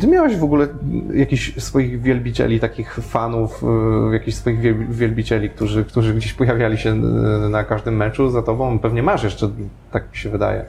[0.04, 0.68] Ty miałeś w ogóle
[1.14, 3.64] jakichś swoich wielbicieli, takich fanów,
[4.10, 4.60] y, jakichś swoich
[4.96, 8.80] wielbicieli, którzy, którzy gdzieś pojawiali się y, na każdym meczu za tobą?
[8.80, 9.50] Pewnie masz jeszcze,
[9.92, 10.66] tak mi się wydaje.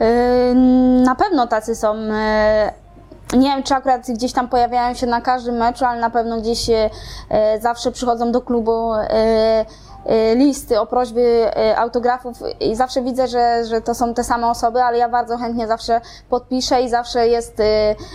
[0.00, 0.06] Yy,
[1.04, 1.94] na pewno tacy są.
[3.36, 6.70] Nie wiem, czy akurat gdzieś tam pojawiają się na każdym meczu, ale na pewno gdzieś
[7.60, 9.04] zawsze przychodzą do klubu Y,
[10.36, 14.82] listy o prośby y, autografów i zawsze widzę, że, że to są te same osoby,
[14.82, 17.64] ale ja bardzo chętnie zawsze podpiszę i zawsze jest y,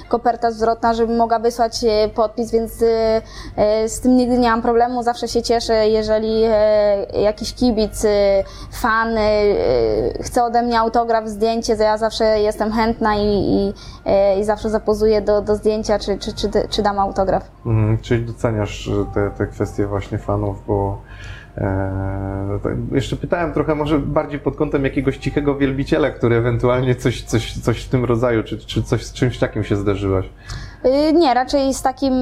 [0.09, 2.73] koperta zwrotna, żebym mogła wysłać podpis, więc
[3.87, 5.03] z tym nigdy nie mam problemu.
[5.03, 6.41] Zawsze się cieszę, jeżeli
[7.13, 8.03] jakiś kibic,
[8.71, 9.15] fan
[10.21, 13.73] chce ode mnie autograf, zdjęcie, to ja zawsze jestem chętna i, i,
[14.39, 17.51] i zawsze zapozuję do, do zdjęcia, czy, czy, czy, czy dam autograf.
[17.65, 21.01] Mhm, czyli doceniasz te, te kwestie właśnie fanów, bo
[22.91, 27.83] jeszcze pytałem trochę może bardziej pod kątem jakiegoś cichego wielbiciela, który ewentualnie coś, coś, coś
[27.83, 30.25] w tym rodzaju, czy, czy coś z czymś takim się zdarzyłaś?
[30.83, 32.13] Yy, nie, raczej z takim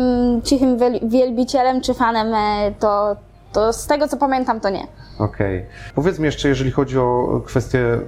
[0.43, 3.15] cichym wielbicielem czy fanem e, to,
[3.53, 4.83] to z tego co pamiętam to nie.
[5.19, 5.57] Okej.
[5.57, 5.93] Okay.
[5.95, 7.99] Powiedz mi jeszcze, jeżeli chodzi o kwestię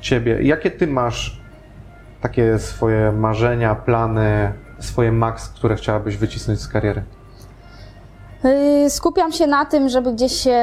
[0.00, 1.40] ciebie, jakie ty masz
[2.20, 7.02] takie swoje marzenia, plany, swoje maks, które chciałabyś wycisnąć z kariery?
[8.44, 10.60] Y, skupiam się na tym, żeby gdzieś się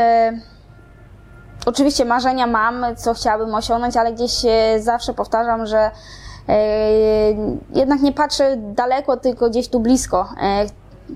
[1.65, 4.31] oczywiście marzenia mam, co chciałabym osiągnąć, ale gdzieś
[4.79, 5.91] zawsze powtarzam, że
[6.49, 6.61] e,
[7.75, 10.29] jednak nie patrzę daleko, tylko gdzieś tu blisko.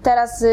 [0.03, 0.47] Teraz y,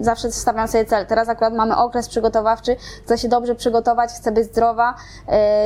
[0.00, 1.06] zawsze stawiam sobie cel.
[1.06, 2.76] Teraz akurat mamy okres przygotowawczy.
[3.04, 4.94] Chcę się dobrze przygotować, chcę być zdrowa,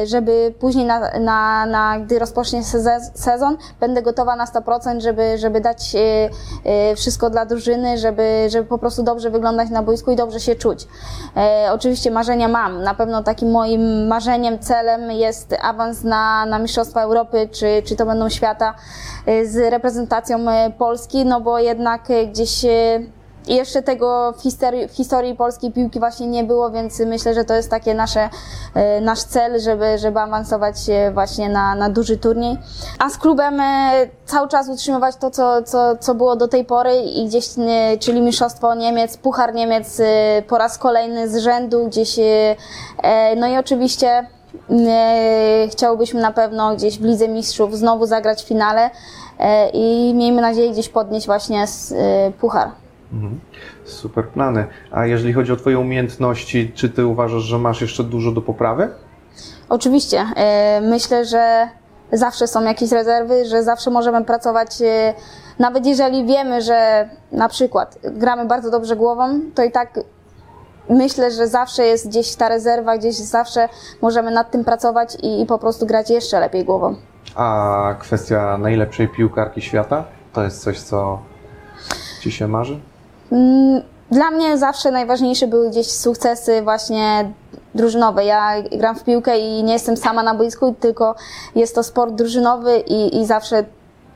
[0.02, 2.62] y, żeby później, na, na, na, gdy rozpocznie
[3.14, 5.98] sezon, będę gotowa na 100%, żeby, żeby dać y,
[6.92, 10.54] y, wszystko dla drużyny, żeby, żeby po prostu dobrze wyglądać na boisku i dobrze się
[10.54, 10.88] czuć.
[11.36, 12.82] E, oczywiście marzenia mam.
[12.82, 18.06] Na pewno takim moim marzeniem, celem jest awans na, na Mistrzostwa Europy, czy, czy to
[18.06, 18.74] będą świata
[19.28, 22.64] y, z reprezentacją y, Polski, no bo jednak y, gdzieś
[23.46, 27.54] jeszcze tego w historii, w historii polskiej piłki właśnie nie było, więc myślę, że to
[27.54, 28.28] jest takie nasze,
[28.98, 30.76] y, nasz cel, żeby, żeby awansować
[31.14, 32.58] właśnie na, na duży turniej.
[32.98, 33.64] A z klubem y,
[34.26, 38.20] cały czas utrzymywać to, co, co, co było do tej pory i gdzieś, y, czyli
[38.20, 40.00] Mistrzostwo Niemiec, Puchar Niemiec
[40.48, 44.26] po raz kolejny z rzędu gdzieś, e, no i oczywiście
[45.70, 48.90] chciałbyśmy na pewno gdzieś w Lidze Mistrzów znowu zagrać w finale
[49.38, 51.64] e, i miejmy nadzieję gdzieś podnieść właśnie
[52.40, 52.83] Puchar.
[53.84, 54.66] Super plany.
[54.90, 58.88] A jeżeli chodzi o Twoje umiejętności, czy Ty uważasz, że masz jeszcze dużo do poprawy?
[59.68, 60.24] Oczywiście.
[60.36, 61.68] e, Myślę, że
[62.12, 65.14] zawsze są jakieś rezerwy, że zawsze możemy pracować, e,
[65.58, 70.00] nawet jeżeli wiemy, że na przykład gramy bardzo dobrze głową, to i tak
[70.90, 73.68] myślę, że zawsze jest gdzieś ta rezerwa, gdzieś zawsze
[74.02, 76.94] możemy nad tym pracować i, i po prostu grać jeszcze lepiej głową.
[77.34, 80.04] A kwestia najlepszej piłkarki świata?
[80.32, 81.18] To jest coś, co
[82.20, 82.80] Ci się marzy?
[83.34, 87.32] Mm, Dla mnie zawsze najważniejsze były gdzieś sukcesy właśnie
[87.74, 88.24] drużynowe.
[88.24, 91.14] Ja gram w piłkę i nie jestem sama na boisku, tylko
[91.54, 93.64] jest to sport drużynowy i, i zawsze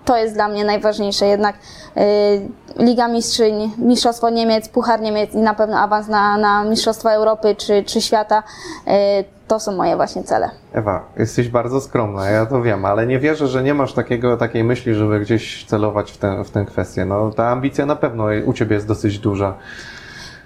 [0.05, 1.27] to jest dla mnie najważniejsze.
[1.27, 1.57] Jednak
[1.97, 7.55] y, Liga Mistrzyń, Mistrzostwo Niemiec, Puchar Niemiec i na pewno awans na, na Mistrzostwa Europy
[7.57, 8.43] czy, czy świata,
[8.89, 10.51] y, to są moje właśnie cele.
[10.73, 14.65] Ewa, jesteś bardzo skromna, ja to wiem, ale nie wierzę, że nie masz takiego, takiej
[14.65, 17.05] myśli, żeby gdzieś celować w tę, w tę kwestię.
[17.05, 19.55] No, ta ambicja na pewno u Ciebie jest dosyć duża.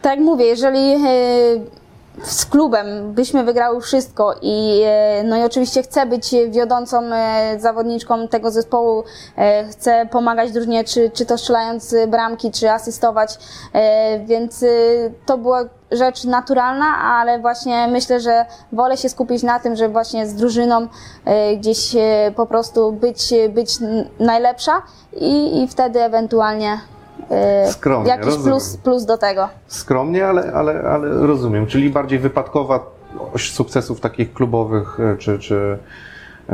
[0.03, 0.99] Tak mówię, jeżeli e,
[2.23, 3.13] z klubem.
[3.13, 9.05] Byśmy wygrały wszystko i e, no i oczywiście chcę być wiodącą e, zawodniczką tego zespołu,
[9.37, 13.39] e, chcę pomagać drużynie, czy, czy to strzelając bramki, czy asystować,
[14.25, 14.65] więc
[15.27, 20.27] to była rzecz naturalna, ale właśnie myślę, że wolę się skupić na tym, żeby właśnie
[20.27, 20.89] z drużyną
[21.57, 21.97] gdzieś
[22.37, 23.79] po prostu być, być
[24.19, 26.81] najlepsza i, i wtedy ewentualnie
[27.71, 28.51] Skromnie, jakiś rozumiem.
[28.51, 29.49] plus, plus do tego.
[29.67, 32.81] Skromnie, ale, ale, ale rozumiem, czyli bardziej wypadkowa
[33.35, 35.79] oś sukcesów takich klubowych e, czy, czy,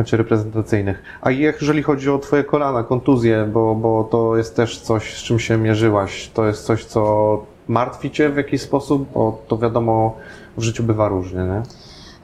[0.04, 1.02] czy reprezentacyjnych.
[1.20, 5.38] A jeżeli chodzi o Twoje kolana, kontuzje, bo, bo to jest też coś, z czym
[5.38, 10.16] się mierzyłaś, to jest coś, co martwi Cię w jakiś sposób, bo to wiadomo,
[10.56, 11.62] w życiu bywa różnie, nie?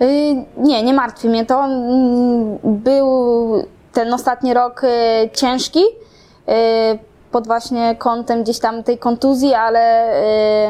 [0.07, 1.64] Y, Nie, nie martwi mnie to.
[1.64, 3.07] Mm, Był
[3.92, 4.88] ten ostatni rok y,
[5.33, 6.98] ciężki y,
[7.34, 10.14] pod właśnie kątem gdzieś tam tej kontuzji, ale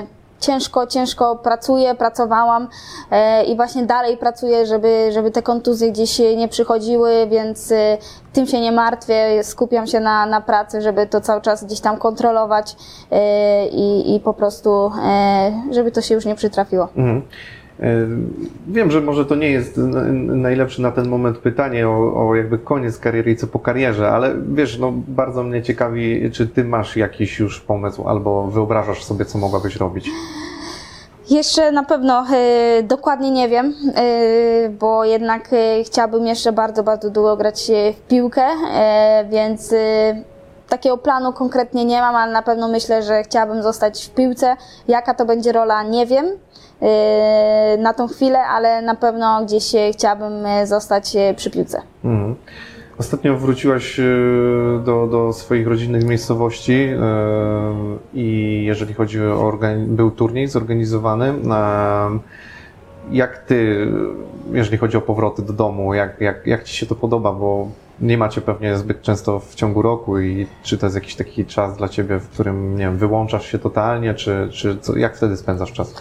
[0.01, 0.07] y,
[0.41, 6.49] ciężko, ciężko pracuję, pracowałam y, i właśnie dalej pracuję, żeby, żeby te kontuzje gdzieś nie
[6.49, 7.99] przychodziły, więc y,
[8.33, 11.99] tym się nie martwię, skupiam się na, na pracy, żeby to cały czas gdzieś tam
[11.99, 12.77] kontrolować
[13.73, 14.93] i, i po prostu,
[15.71, 16.89] żeby to się już nie przytrafiło.
[16.97, 17.23] Mhm.
[17.81, 18.07] E,
[18.69, 19.81] Wiem, że może to nie jest
[20.27, 24.35] najlepsze na ten moment pytanie o, o jakby koniec kariery i co po karierze, ale
[24.49, 29.39] wiesz, no bardzo mnie ciekawi, czy ty masz jakiś już pomysł albo wyobrażasz sobie, co
[29.39, 30.11] mogłabyś robić.
[31.31, 37.11] Jeszcze na pewno e, dokładnie nie wiem, e, bo jednak e, chciałabym jeszcze bardzo, bardzo
[37.11, 38.47] długo grać w piłkę,
[39.31, 39.75] więc
[40.69, 44.57] takiego planu konkretnie nie mam, ale na pewno myślę, że chciałabym zostać w piłce.
[44.89, 46.27] Jaka to będzie rola, nie wiem
[47.79, 51.83] na tą chwilę, ale na pewno gdzieś e, chciałabym e, zostać e, przy piłce.
[52.05, 52.35] Mhm.
[52.99, 54.01] Ostatnio wróciłaś
[54.85, 56.89] do, do swoich rodzinnych miejscowości
[58.15, 61.35] i jeżeli chodzi o był turniej zorganizowany.
[63.11, 63.89] Jak ty,
[64.53, 67.69] jeżeli chodzi o powroty do domu, jak, jak, jak ci się to podoba, bo
[68.01, 71.77] nie macie pewnie zbyt często w ciągu roku i czy to jest jakiś taki czas
[71.77, 75.73] dla ciebie, w którym, nie wiem, wyłączasz się totalnie, czy, czy co, jak wtedy spędzasz
[75.73, 75.95] czas?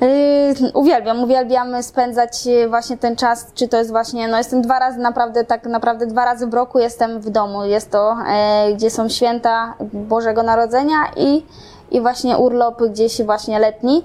[0.00, 4.78] Yy, uwielbiam, uwielbiam spędzać yy, właśnie ten czas, czy to jest właśnie, no jestem dwa
[4.78, 7.64] razy naprawdę, tak naprawdę dwa razy w roku jestem w domu.
[7.64, 11.46] Jest to, e, gdzie są święta Bożego Narodzenia i,
[11.90, 14.04] i właśnie urlop gdzieś właśnie letni.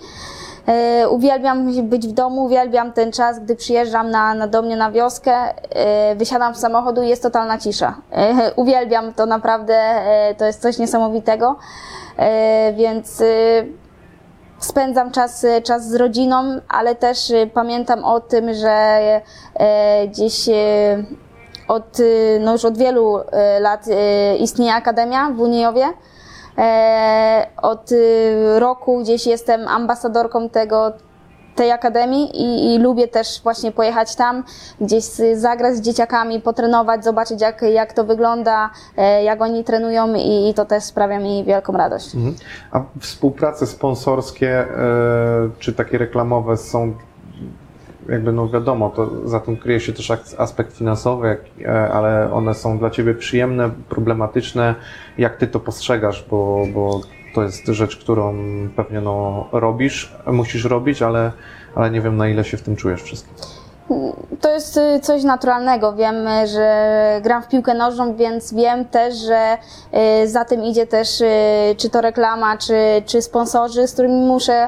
[0.67, 4.91] E, uwielbiam być w domu, uwielbiam ten czas, gdy przyjeżdżam na, na do mnie na
[4.91, 5.33] wioskę,
[5.69, 7.95] e, wysiadam z samochodu i jest totalna cisza.
[8.55, 9.95] Uwielbiam to naprawdę,
[10.37, 11.55] to jest coś niesamowitego,
[12.77, 13.25] więc e,
[14.65, 18.69] spędzam czas, czas z rodziną, ale też y, pamiętam o tym, że
[19.55, 20.53] e, gdzieś e,
[21.67, 21.97] od,
[22.39, 25.85] no już od wielu e, lat e, istnieje Akademia w Uniejowie.
[26.57, 27.89] E, Od
[28.57, 30.91] roku gdzieś jestem ambasadorką tego,
[31.55, 34.43] tej akademii i, i lubię też właśnie pojechać tam,
[34.81, 40.49] gdzieś zagrać z dzieciakami, potrenować, zobaczyć jak, jak to wygląda, e, jak oni trenują i,
[40.49, 42.15] i to też sprawia mi wielką radość.
[42.15, 42.35] Mhm.
[42.71, 44.65] A współprace sponsorskie e,
[45.59, 46.93] czy takie reklamowe są
[48.09, 52.79] jakby no wiadomo, to za tym kryje się też aspekt finansowy, e, ale one są
[52.79, 54.75] dla Ciebie przyjemne, problematyczne.
[55.17, 57.01] Jak Ty to postrzegasz, bo, bo
[57.35, 58.35] to jest rzecz, którą
[58.75, 61.31] pewnie no, robisz, musisz robić, ale,
[61.75, 63.35] ale nie wiem na ile się w tym czujesz wszystkim.
[64.41, 65.93] To jest y, coś naturalnego.
[65.93, 69.57] Wiem, y, że gram w piłkę nożną, więc wiem też, że
[70.23, 71.23] y, za tym idzie też
[71.77, 74.67] czy to reklama, czy, czy sponsorzy, z którymi muszę,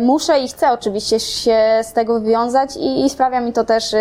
[0.00, 3.94] muszę i chcę oczywiście się z tego wywiązać i, i sprawia mi to też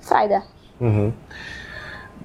[0.00, 0.40] frajdę.
[0.80, 1.12] Mhm.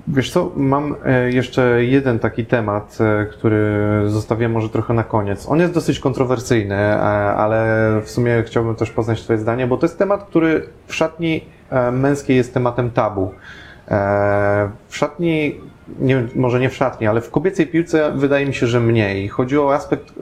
[0.07, 5.49] Wiesz co, mam e, jeszcze jeden taki temat, e, który zostawię może trochę na koniec.
[5.49, 6.99] On jest dosyć kontrowersyjny, e,
[7.35, 7.65] ale
[8.03, 11.45] w sumie chciałbym też poznać Twoje zdanie, bo to jest temat, który w szatni
[11.91, 13.31] męskiej jest tematem tabu.
[14.87, 15.61] W szatni,
[15.99, 19.27] nie, może nie w szatni, ale w kobiecej piłce wydaje mi się, że mniej.
[19.27, 20.13] Chodzi o aspekt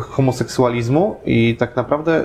[0.00, 2.24] homoseksualizmu i tak naprawdę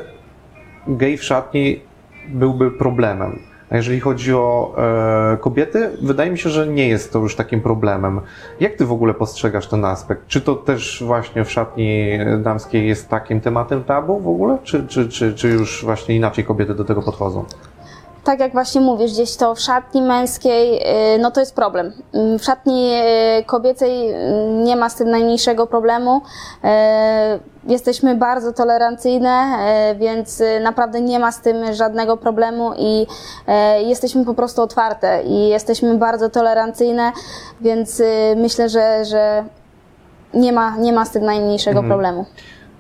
[0.87, 1.81] gej w szatni
[2.27, 3.39] byłby problemem.
[3.69, 4.75] A jeżeli chodzi o
[5.33, 8.21] e, kobiety, wydaje mi się, że nie jest to już takim problemem.
[8.59, 10.27] Jak ty w ogóle postrzegasz ten aspekt?
[10.27, 14.57] Czy to też właśnie w szatni damskiej jest takim tematem tabu w ogóle?
[14.63, 17.45] Czy, czy, czy, czy już właśnie inaczej kobiety do tego podchodzą?
[18.25, 20.81] Tak jak właśnie mówisz, gdzieś to w szatni męskiej,
[21.15, 21.93] y, no to jest problem.
[22.13, 22.91] Mm, W szatni
[23.39, 24.15] y, kobiecej y,
[24.63, 26.21] nie ma z tym najmniejszego problemu.
[27.67, 29.57] Jesteśmy bardzo tolerancyjne,
[29.95, 33.07] więc naprawdę nie ma z tym żadnego problemu i
[33.85, 37.11] jesteśmy po prostu otwarte i jesteśmy bardzo tolerancyjne,
[37.61, 38.01] więc
[38.35, 39.43] myślę, że, że
[40.33, 42.25] nie ma, nie ma z tym najmniejszego problemu.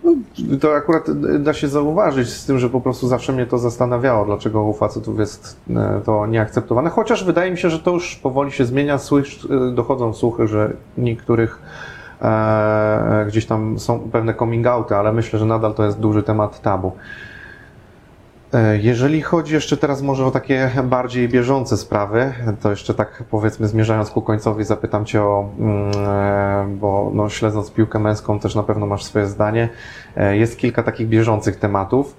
[0.05, 0.15] No,
[0.61, 1.07] to akurat
[1.43, 5.19] da się zauważyć z tym, że po prostu zawsze mnie to zastanawiało, dlaczego u facetów
[5.19, 6.89] jest e, to nieakceptowane.
[6.89, 8.97] Chociaż wydaje mi się, że to już powoli się zmienia.
[8.97, 11.61] Słysz, e, dochodzą słuchy, że niektórych
[12.21, 16.61] e, gdzieś tam są pewne coming outy, ale myślę, że nadal to jest duży temat
[16.61, 16.91] tabu.
[18.53, 23.67] E, Jeżeli chodzi jeszcze teraz może o takie bardziej bieżące sprawy, to jeszcze tak powiedzmy
[23.67, 28.63] zmierzając ku końcowi zapytam Cię o, mm, e, bo no, śledząc piłkę męską też na
[28.63, 29.69] pewno masz swoje zdanie.
[30.17, 32.17] E, Jest kilka takich bieżących tematów,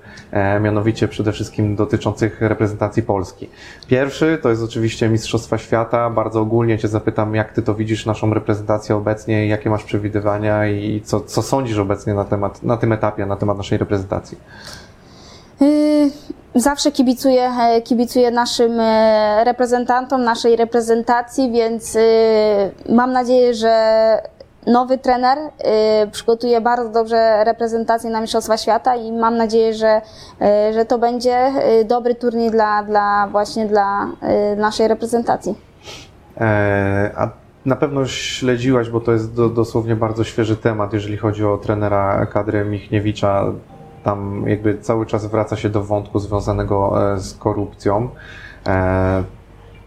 [0.60, 3.48] mianowicie przede wszystkim dotyczących reprezentacji Polski.
[3.88, 6.10] Pierwszy to jest oczywiście Mistrzostwa Świata.
[6.10, 11.00] Bardzo ogólnie Cię zapytam, jak Ty to widzisz naszą reprezentację obecnie, jakie masz przewidywania i
[11.04, 14.38] co, co sądzisz obecnie na temat, na tym etapie, na temat naszej reprezentacji?
[15.62, 16.10] Y,
[16.56, 22.00] Zawsze kibicuję, e, kibicuję naszym e, reprezentantom, naszej reprezentacji, więc y,
[22.88, 23.72] mam nadzieję, że
[24.66, 30.00] nowy trener y, przygotuje bardzo dobrze reprezentację na Mistrzostwa Świata i mam nadzieję, że,
[30.70, 31.52] y, że to będzie
[31.84, 34.06] dobry turniej dla, dla właśnie dla
[34.56, 35.54] naszej reprezentacji.
[36.40, 37.28] E, A
[37.66, 42.26] na pewno śledziłaś, bo to jest do, dosłownie bardzo świeży temat, jeżeli chodzi o trenera
[42.26, 43.44] kadry Michniewicza.
[44.06, 48.08] Tam jakby cały czas wraca się do wątku związanego e, z korupcją.
[48.66, 49.24] E,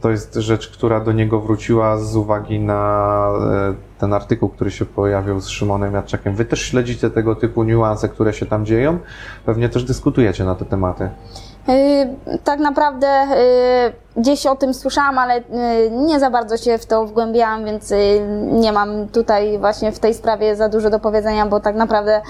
[0.01, 4.85] To jest rzecz, która do niego wróciła z uwagi na e, ten artykuł, który się
[4.85, 6.35] pojawił z Szymonem Jadczakiem.
[6.35, 8.99] Wy też śledzicie tego typu niuanse, które się tam dzieją?
[9.45, 11.09] Pewnie też dyskutujecie na te tematy.
[11.69, 13.07] Y, Tak naprawdę
[14.17, 15.41] y, gdzieś o tym słyszałam, ale y,
[15.91, 17.93] nie za bardzo się w to wgłębiałam, więc
[18.51, 22.21] nie mam tutaj właśnie w tej sprawie za dużo do powiedzenia, bo tak naprawdę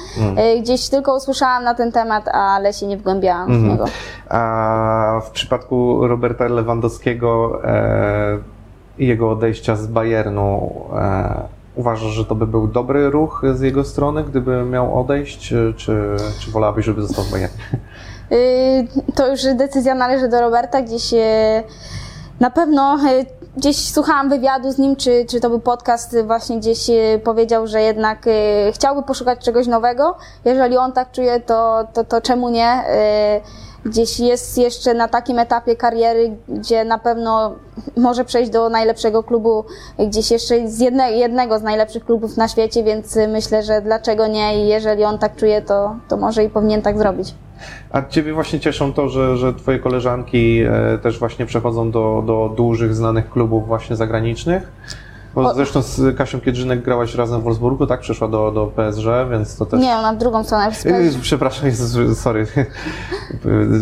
[0.58, 3.86] y, gdzieś tylko usłyszałam na ten temat, ale się nie wgłębiałam w niego.
[4.30, 8.38] A w przypadku Roberta Lewandowskiego e,
[8.98, 11.42] i jego odejścia z Bayernu, e,
[11.76, 16.16] uważasz, że to by był dobry ruch z jego strony, gdyby miał odejść, czy, czy,
[16.40, 17.64] czy wolałabyś, żeby został w Bayernie?
[18.32, 21.18] Y, To już decyzja należy do Roberta, gdzieś y,
[22.40, 23.26] na pewno y,
[23.58, 26.88] gdzieś słuchałam wywiadu z nim, czy, czy to był podcast, właśnie gdzieś
[27.24, 28.26] powiedział, że jednak
[28.74, 30.16] chciałby poszukać czegoś nowego.
[30.46, 32.84] Jeżeli on tak czuje, to, to, to czemu nie?
[33.86, 37.56] Gdzieś jest jeszcze na takim etapie kariery, gdzie na pewno
[37.98, 39.64] może przejść do najlepszego klubu,
[40.00, 44.64] gdzieś jeszcze z jedne, jednego z najlepszych klubów na świecie, więc myślę, że dlaczego nie
[44.64, 47.34] i jeżeli on tak czuje, to, to może i powinien tak zrobić.
[47.92, 52.54] A Ciebie właśnie cieszą to, że, że Twoje koleżanki e, też właśnie przechodzą do, do
[52.58, 54.72] dużych, znanych klubów właśnie zagranicznych?
[55.36, 58.00] Bo zresztą z Kasią Kiedrzynek grałaś razem w Wolfsburgu, tak?
[58.00, 59.82] Przeszła do, do PSG, więc to też...
[59.82, 60.72] Nie, ona w drugą stronę.
[60.72, 62.48] w Yy, Przepraszam, Jezus, sorry.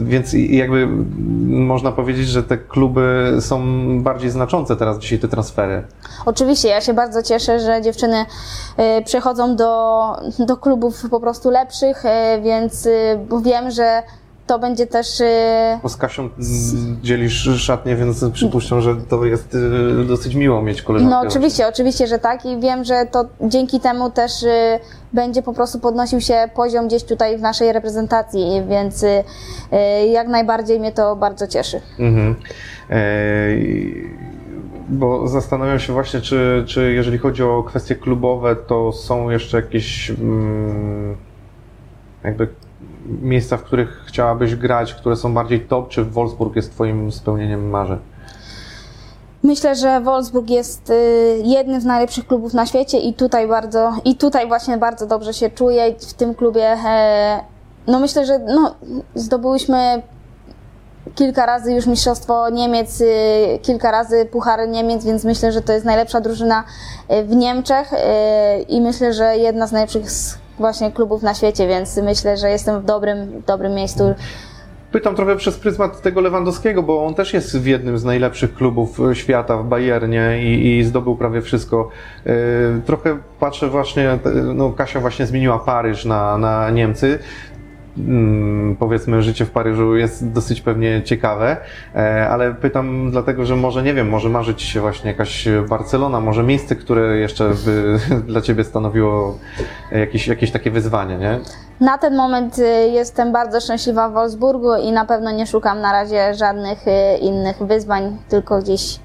[0.04, 0.88] Więc jakby
[1.48, 3.62] można powiedzieć, że te kluby są
[4.04, 5.84] bardziej znaczące teraz dzisiaj, te transfery.
[6.26, 8.26] Oczywiście, ja się bardzo cieszę, że dziewczyny
[9.00, 10.02] y, przechodzą do,
[10.40, 14.04] do klubów po prostu lepszych, y, więc y, wiem, że
[14.48, 15.20] to będzie też.
[15.20, 15.26] y,
[15.84, 16.30] Bo z Kasią
[17.04, 21.16] dzielisz szatnie, więc przypuszczam, że to jest y, dosyć miło mieć koleżankę.
[21.16, 24.80] No oczywiście, oczywiście, że tak i wiem, że to dzięki temu też y,
[25.14, 29.06] będzie po prostu podnosił się poziom gdzieś tutaj w naszej reprezentacji, więc
[30.12, 31.82] jak najbardziej mnie to bardzo cieszy.
[32.00, 32.36] Mhm.
[32.90, 34.12] Ej,
[34.90, 40.10] bo zastanawiam się właśnie, czy, czy jeżeli chodzi o kwestie klubowe, to są jeszcze jakieś
[40.10, 41.18] mm,
[42.28, 42.48] jakby
[43.22, 48.00] miejsca, w których chciałabyś grać, które są bardziej top, czy Wolfsburg jest twoim spełnieniem marzeń?
[49.44, 50.94] Myślę, że Wolfsburg jest y,
[51.44, 55.50] jednym z najlepszych klubów na świecie i tutaj bardzo, i tutaj właśnie bardzo dobrze się
[55.50, 56.78] czuję w tym klubie.
[56.86, 57.40] e,
[57.88, 58.76] No myślę, że no,
[59.16, 60.02] zdobyłyśmy
[61.16, 65.86] kilka razy już Mistrzostwo Niemiec, y, kilka razy Puchar Niemiec, więc myślę, że to jest
[65.86, 66.64] najlepsza drużyna
[67.12, 67.98] y, w Niemczech y,
[68.62, 70.06] i myślę, że jedna z najlepszych
[70.58, 74.16] właśnie klubów na świecie, więc myślę, że jestem w dobrym, dobrym miejscu.
[74.92, 79.00] Pytam trochę przez pryzmat tego Lewandowskiego, bo on też jest w jednym z najlepszych klubów
[79.00, 81.90] e, świata, w Bayernie i, i zdobył prawie wszystko.
[82.26, 82.32] E,
[82.86, 87.20] Trochę patrzę właśnie, te- no Kasia właśnie zmieniła Paryż na, na Niemcy.
[87.98, 91.58] Mm, Powiedzmy, życie w Paryżu jest dosyć pewnie ciekawe,
[91.96, 96.44] e, ale pytam dlatego, że może nie wiem, może marzyć się właśnie jakaś Barcelona, może
[96.44, 98.00] miejsce, które jeszcze by
[98.32, 99.38] dla Ciebie stanowiło
[99.92, 101.40] jakieś, jakieś takie wyzwanie, nie?
[101.80, 105.92] Na ten moment y, jestem bardzo szczęśliwa w Wolfsburgu i na pewno nie szukam na
[105.92, 109.00] razie żadnych y, innych wyzwań, tylko gdzieś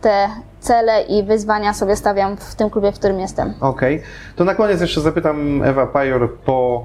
[0.00, 0.28] te
[0.60, 3.54] cele i wyzwania sobie stawiam w tym klubie, w którym jestem.
[3.60, 4.02] Okej.
[4.36, 6.84] To na koniec jeszcze zapytam Ewa Pajor po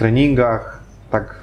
[0.00, 0.80] treningach,
[1.10, 1.34] tak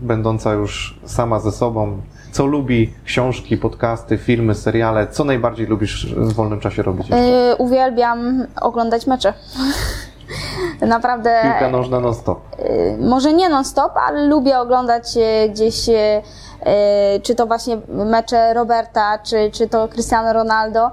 [0.00, 2.00] będąca już sama ze sobą,
[2.32, 7.08] co lubi, książki, podcasty, filmy, seriale, co najbardziej lubisz w wolnym czasie robić?
[7.08, 7.52] jeszcze?
[7.52, 9.34] Y, uwielbiam oglądać mecze.
[10.80, 12.38] Naprawdę, Piłka nożna non stop.
[12.60, 18.54] y, może nie non-stop, ale lubię oglądać y, gdzieś, y, y, czy to właśnie mecze
[18.54, 20.90] Roberta, czy, czy to Cristiano Ronaldo.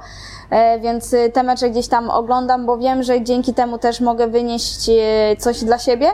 [0.50, 4.90] E, Więc te mecze gdzieś tam oglądam, bo wiem, że dzięki temu też mogę wynieść
[5.40, 6.08] coś dla siebie.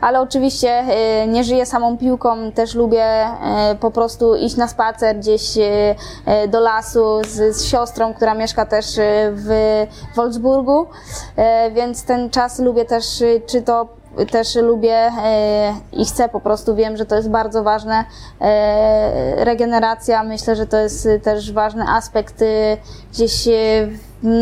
[0.00, 0.84] Ale oczywiście
[1.24, 6.48] y, nie żyję samą piłką, też lubię y, po prostu iść na spacer gdzieś y,
[6.48, 8.86] do lasu z, z siostrą, która mieszka też
[9.32, 9.86] w
[10.16, 10.86] Wolfsburgu,
[11.72, 13.04] więc ten czas lubię też,
[13.46, 13.88] czy to
[14.30, 15.10] też lubię
[15.92, 18.04] i chcę po prostu, wiem, że to jest bardzo ważne.
[19.36, 22.44] Regeneracja, myślę, że to jest też ważny aspekt
[23.12, 23.48] gdzieś
[24.22, 24.38] w,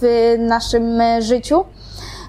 [0.00, 1.64] w naszym życiu.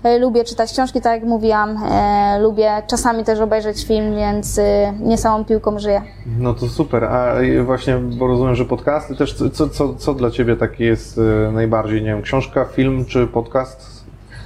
[0.04, 1.78] E, Lubię czytać książki, tak jak mówiłam.
[1.92, 6.02] E, lubię czasami też obejrzeć film, więc e, nie samą piłką żyję.
[6.40, 7.04] No to super.
[7.04, 7.36] A
[7.66, 12.02] właśnie, bo rozumiem, że podcasty też, co, co, co dla Ciebie takie jest e, najbardziej,
[12.02, 13.93] nie wiem, książka, film czy podcast?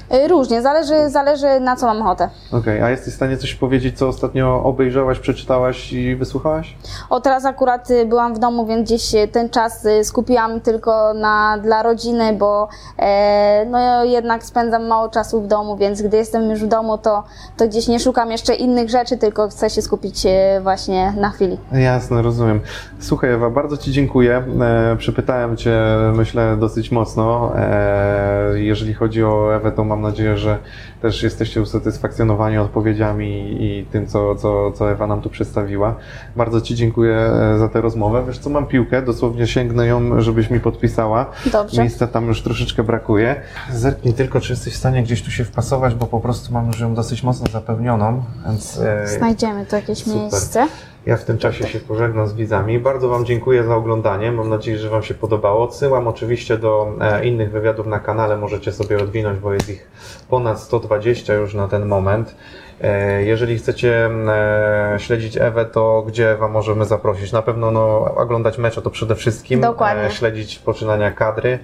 [0.10, 2.30] E, Różnie, zależy, zależy na co mam ochotę.
[2.52, 6.76] Okej, a jesteś w stanie coś powiedzieć, co ostatnio obejrzałaś, przeczytałaś i wysłuchałaś?
[7.10, 11.14] O teraz akurat y, byłam w domu, więc gdzieś y, ten czas y, skupiłam tylko
[11.14, 12.68] na, dla rodziny, bo
[13.00, 17.24] e, no jednak spędzam mało czasu w domu, więc gdy jestem już w domu, to,
[17.58, 21.58] to gdzieś nie szukam jeszcze innych rzeczy, tylko chcę się skupić e, właśnie na chwili.
[21.72, 22.60] Jasne, rozumiem.
[23.00, 24.44] Słuchaj Ewa, bardzo Ci dziękuję.
[24.62, 25.78] E, przypytałem Cię,
[26.14, 27.52] myślę, dosyć mocno.
[27.56, 30.58] E, jeżeli chodzi o Ewę, to mam nadzieję, że
[31.02, 35.96] też jesteście usatysfakcjonowani odpowiedziami i tym, co, co, co Ewa nam tu przedstawiła.
[36.36, 38.24] Bardzo Ci dziękuję e, za tę rozmowę.
[38.28, 41.26] Wiesz co, mam piłkę, dosłownie sięgnę ją, żebyś mi podpisała.
[41.52, 41.82] Dobrze.
[41.82, 43.36] Miejsca tam już troszeczkę brakuje.
[43.74, 46.80] Zerknij tylko, czy jesteś w stanie gdzieś tu się wpasować, bo po prostu mam już
[46.80, 48.80] ją dosyć mocno zapełnioną, więc...
[48.80, 50.22] e, Znajdziemy tu jakieś Super.
[50.22, 50.68] miejsce.
[51.08, 52.80] Ja w tym czasie się pożegnam z widzami.
[52.80, 54.32] Bardzo Wam dziękuję za oglądanie.
[54.32, 55.64] Mam nadzieję, że Wam się podobało.
[55.64, 58.38] Odsyłam oczywiście do e, innych wywiadów na kanale.
[58.38, 59.88] Możecie sobie odwinąć, bo jest ich
[60.30, 62.36] ponad 120 już na ten moment.
[62.82, 67.32] E, jeżeli chcecie e, śledzić Ewę, to gdzie Wam możemy zaprosić?
[67.32, 69.62] Na pewno no, oglądać mecze to przede wszystkim.
[69.62, 70.12] Dokładnie.
[70.12, 71.60] Śledzić poczynania kadry.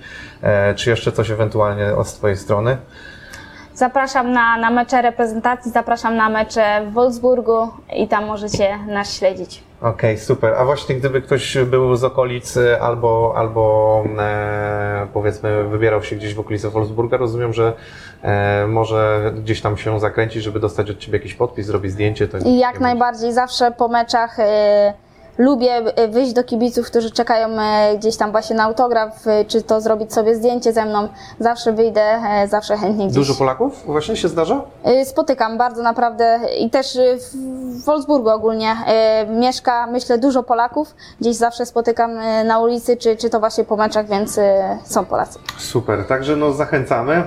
[0.76, 2.78] Czy jeszcze coś ewentualnie od Twojej strony?
[3.76, 9.64] Zapraszam na, na mecze reprezentacji, zapraszam na mecze w Wolfsburgu i tam możecie nas śledzić.
[9.82, 10.54] Okej, super.
[10.54, 16.34] A właśnie gdyby ktoś był z okolic e, albo, albo e, powiedzmy wybierał się gdzieś
[16.36, 17.74] w okolice Wolfsburga, rozumiem, że
[18.22, 22.28] e, może gdzieś tam się zakręcić, żeby dostać od Ciebie jakiś podpis, zrobić zdjęcie.
[22.28, 24.44] To I jak najbardziej zawsze po meczach y,
[25.38, 29.62] lubię e, wyjść do kibiców, którzy czekają e, gdzieś tam właśnie na autograf, e, czy
[29.62, 31.08] to zrobić sobie zdjęcie ze mną.
[31.40, 33.16] Zawsze wyjdę, zawsze chętnie gdzieś.
[33.16, 34.62] Dużo Polaków właśnie się zdarza?
[35.06, 38.76] Spotykam bardzo naprawdę i też w Wolfsburgu ogólnie
[39.40, 40.96] mieszka, myślę, dużo Polaków.
[41.22, 42.12] Gdzieś zawsze spotykam
[42.46, 44.40] na ulicy, czy, czy to właśnie po meczach, więc
[44.84, 45.40] są Polacy.
[45.58, 47.24] Super, także no zachęcamy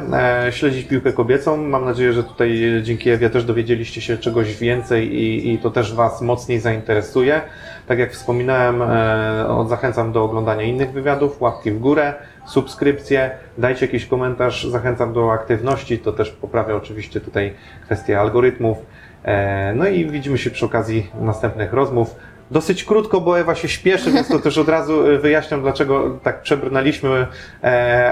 [0.46, 1.56] e, śledzić piłkę kobiecą.
[1.56, 5.94] Mam nadzieję, że tutaj dzięki Ewie też dowiedzieliście się czegoś więcej i, i to też
[5.94, 7.40] Was mocniej zainteresuje.
[7.86, 12.14] Tak jak wspominałem, e, zachęcam do oglądania innych wywiadów, łapki w górę,
[12.46, 18.78] subskrypcje, dajcie jakiś komentarz, zachęcam do aktywności, to też poprawia oczywiście tutaj kwestie algorytmów.
[19.24, 22.16] E, no i widzimy się przy okazji następnych rozmów.
[22.50, 26.42] Dosyć krótko, bo Ewa się śpieszy, więc to też od razu e, wyjaśniam, dlaczego tak
[26.42, 27.26] przebrnęliśmy,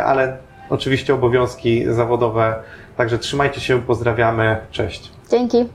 [0.04, 0.36] ale
[0.70, 2.54] oczywiście obowiązki zawodowe.
[2.96, 5.12] Także trzymajcie się, pozdrawiamy, cześć.
[5.30, 5.68] Dzięki.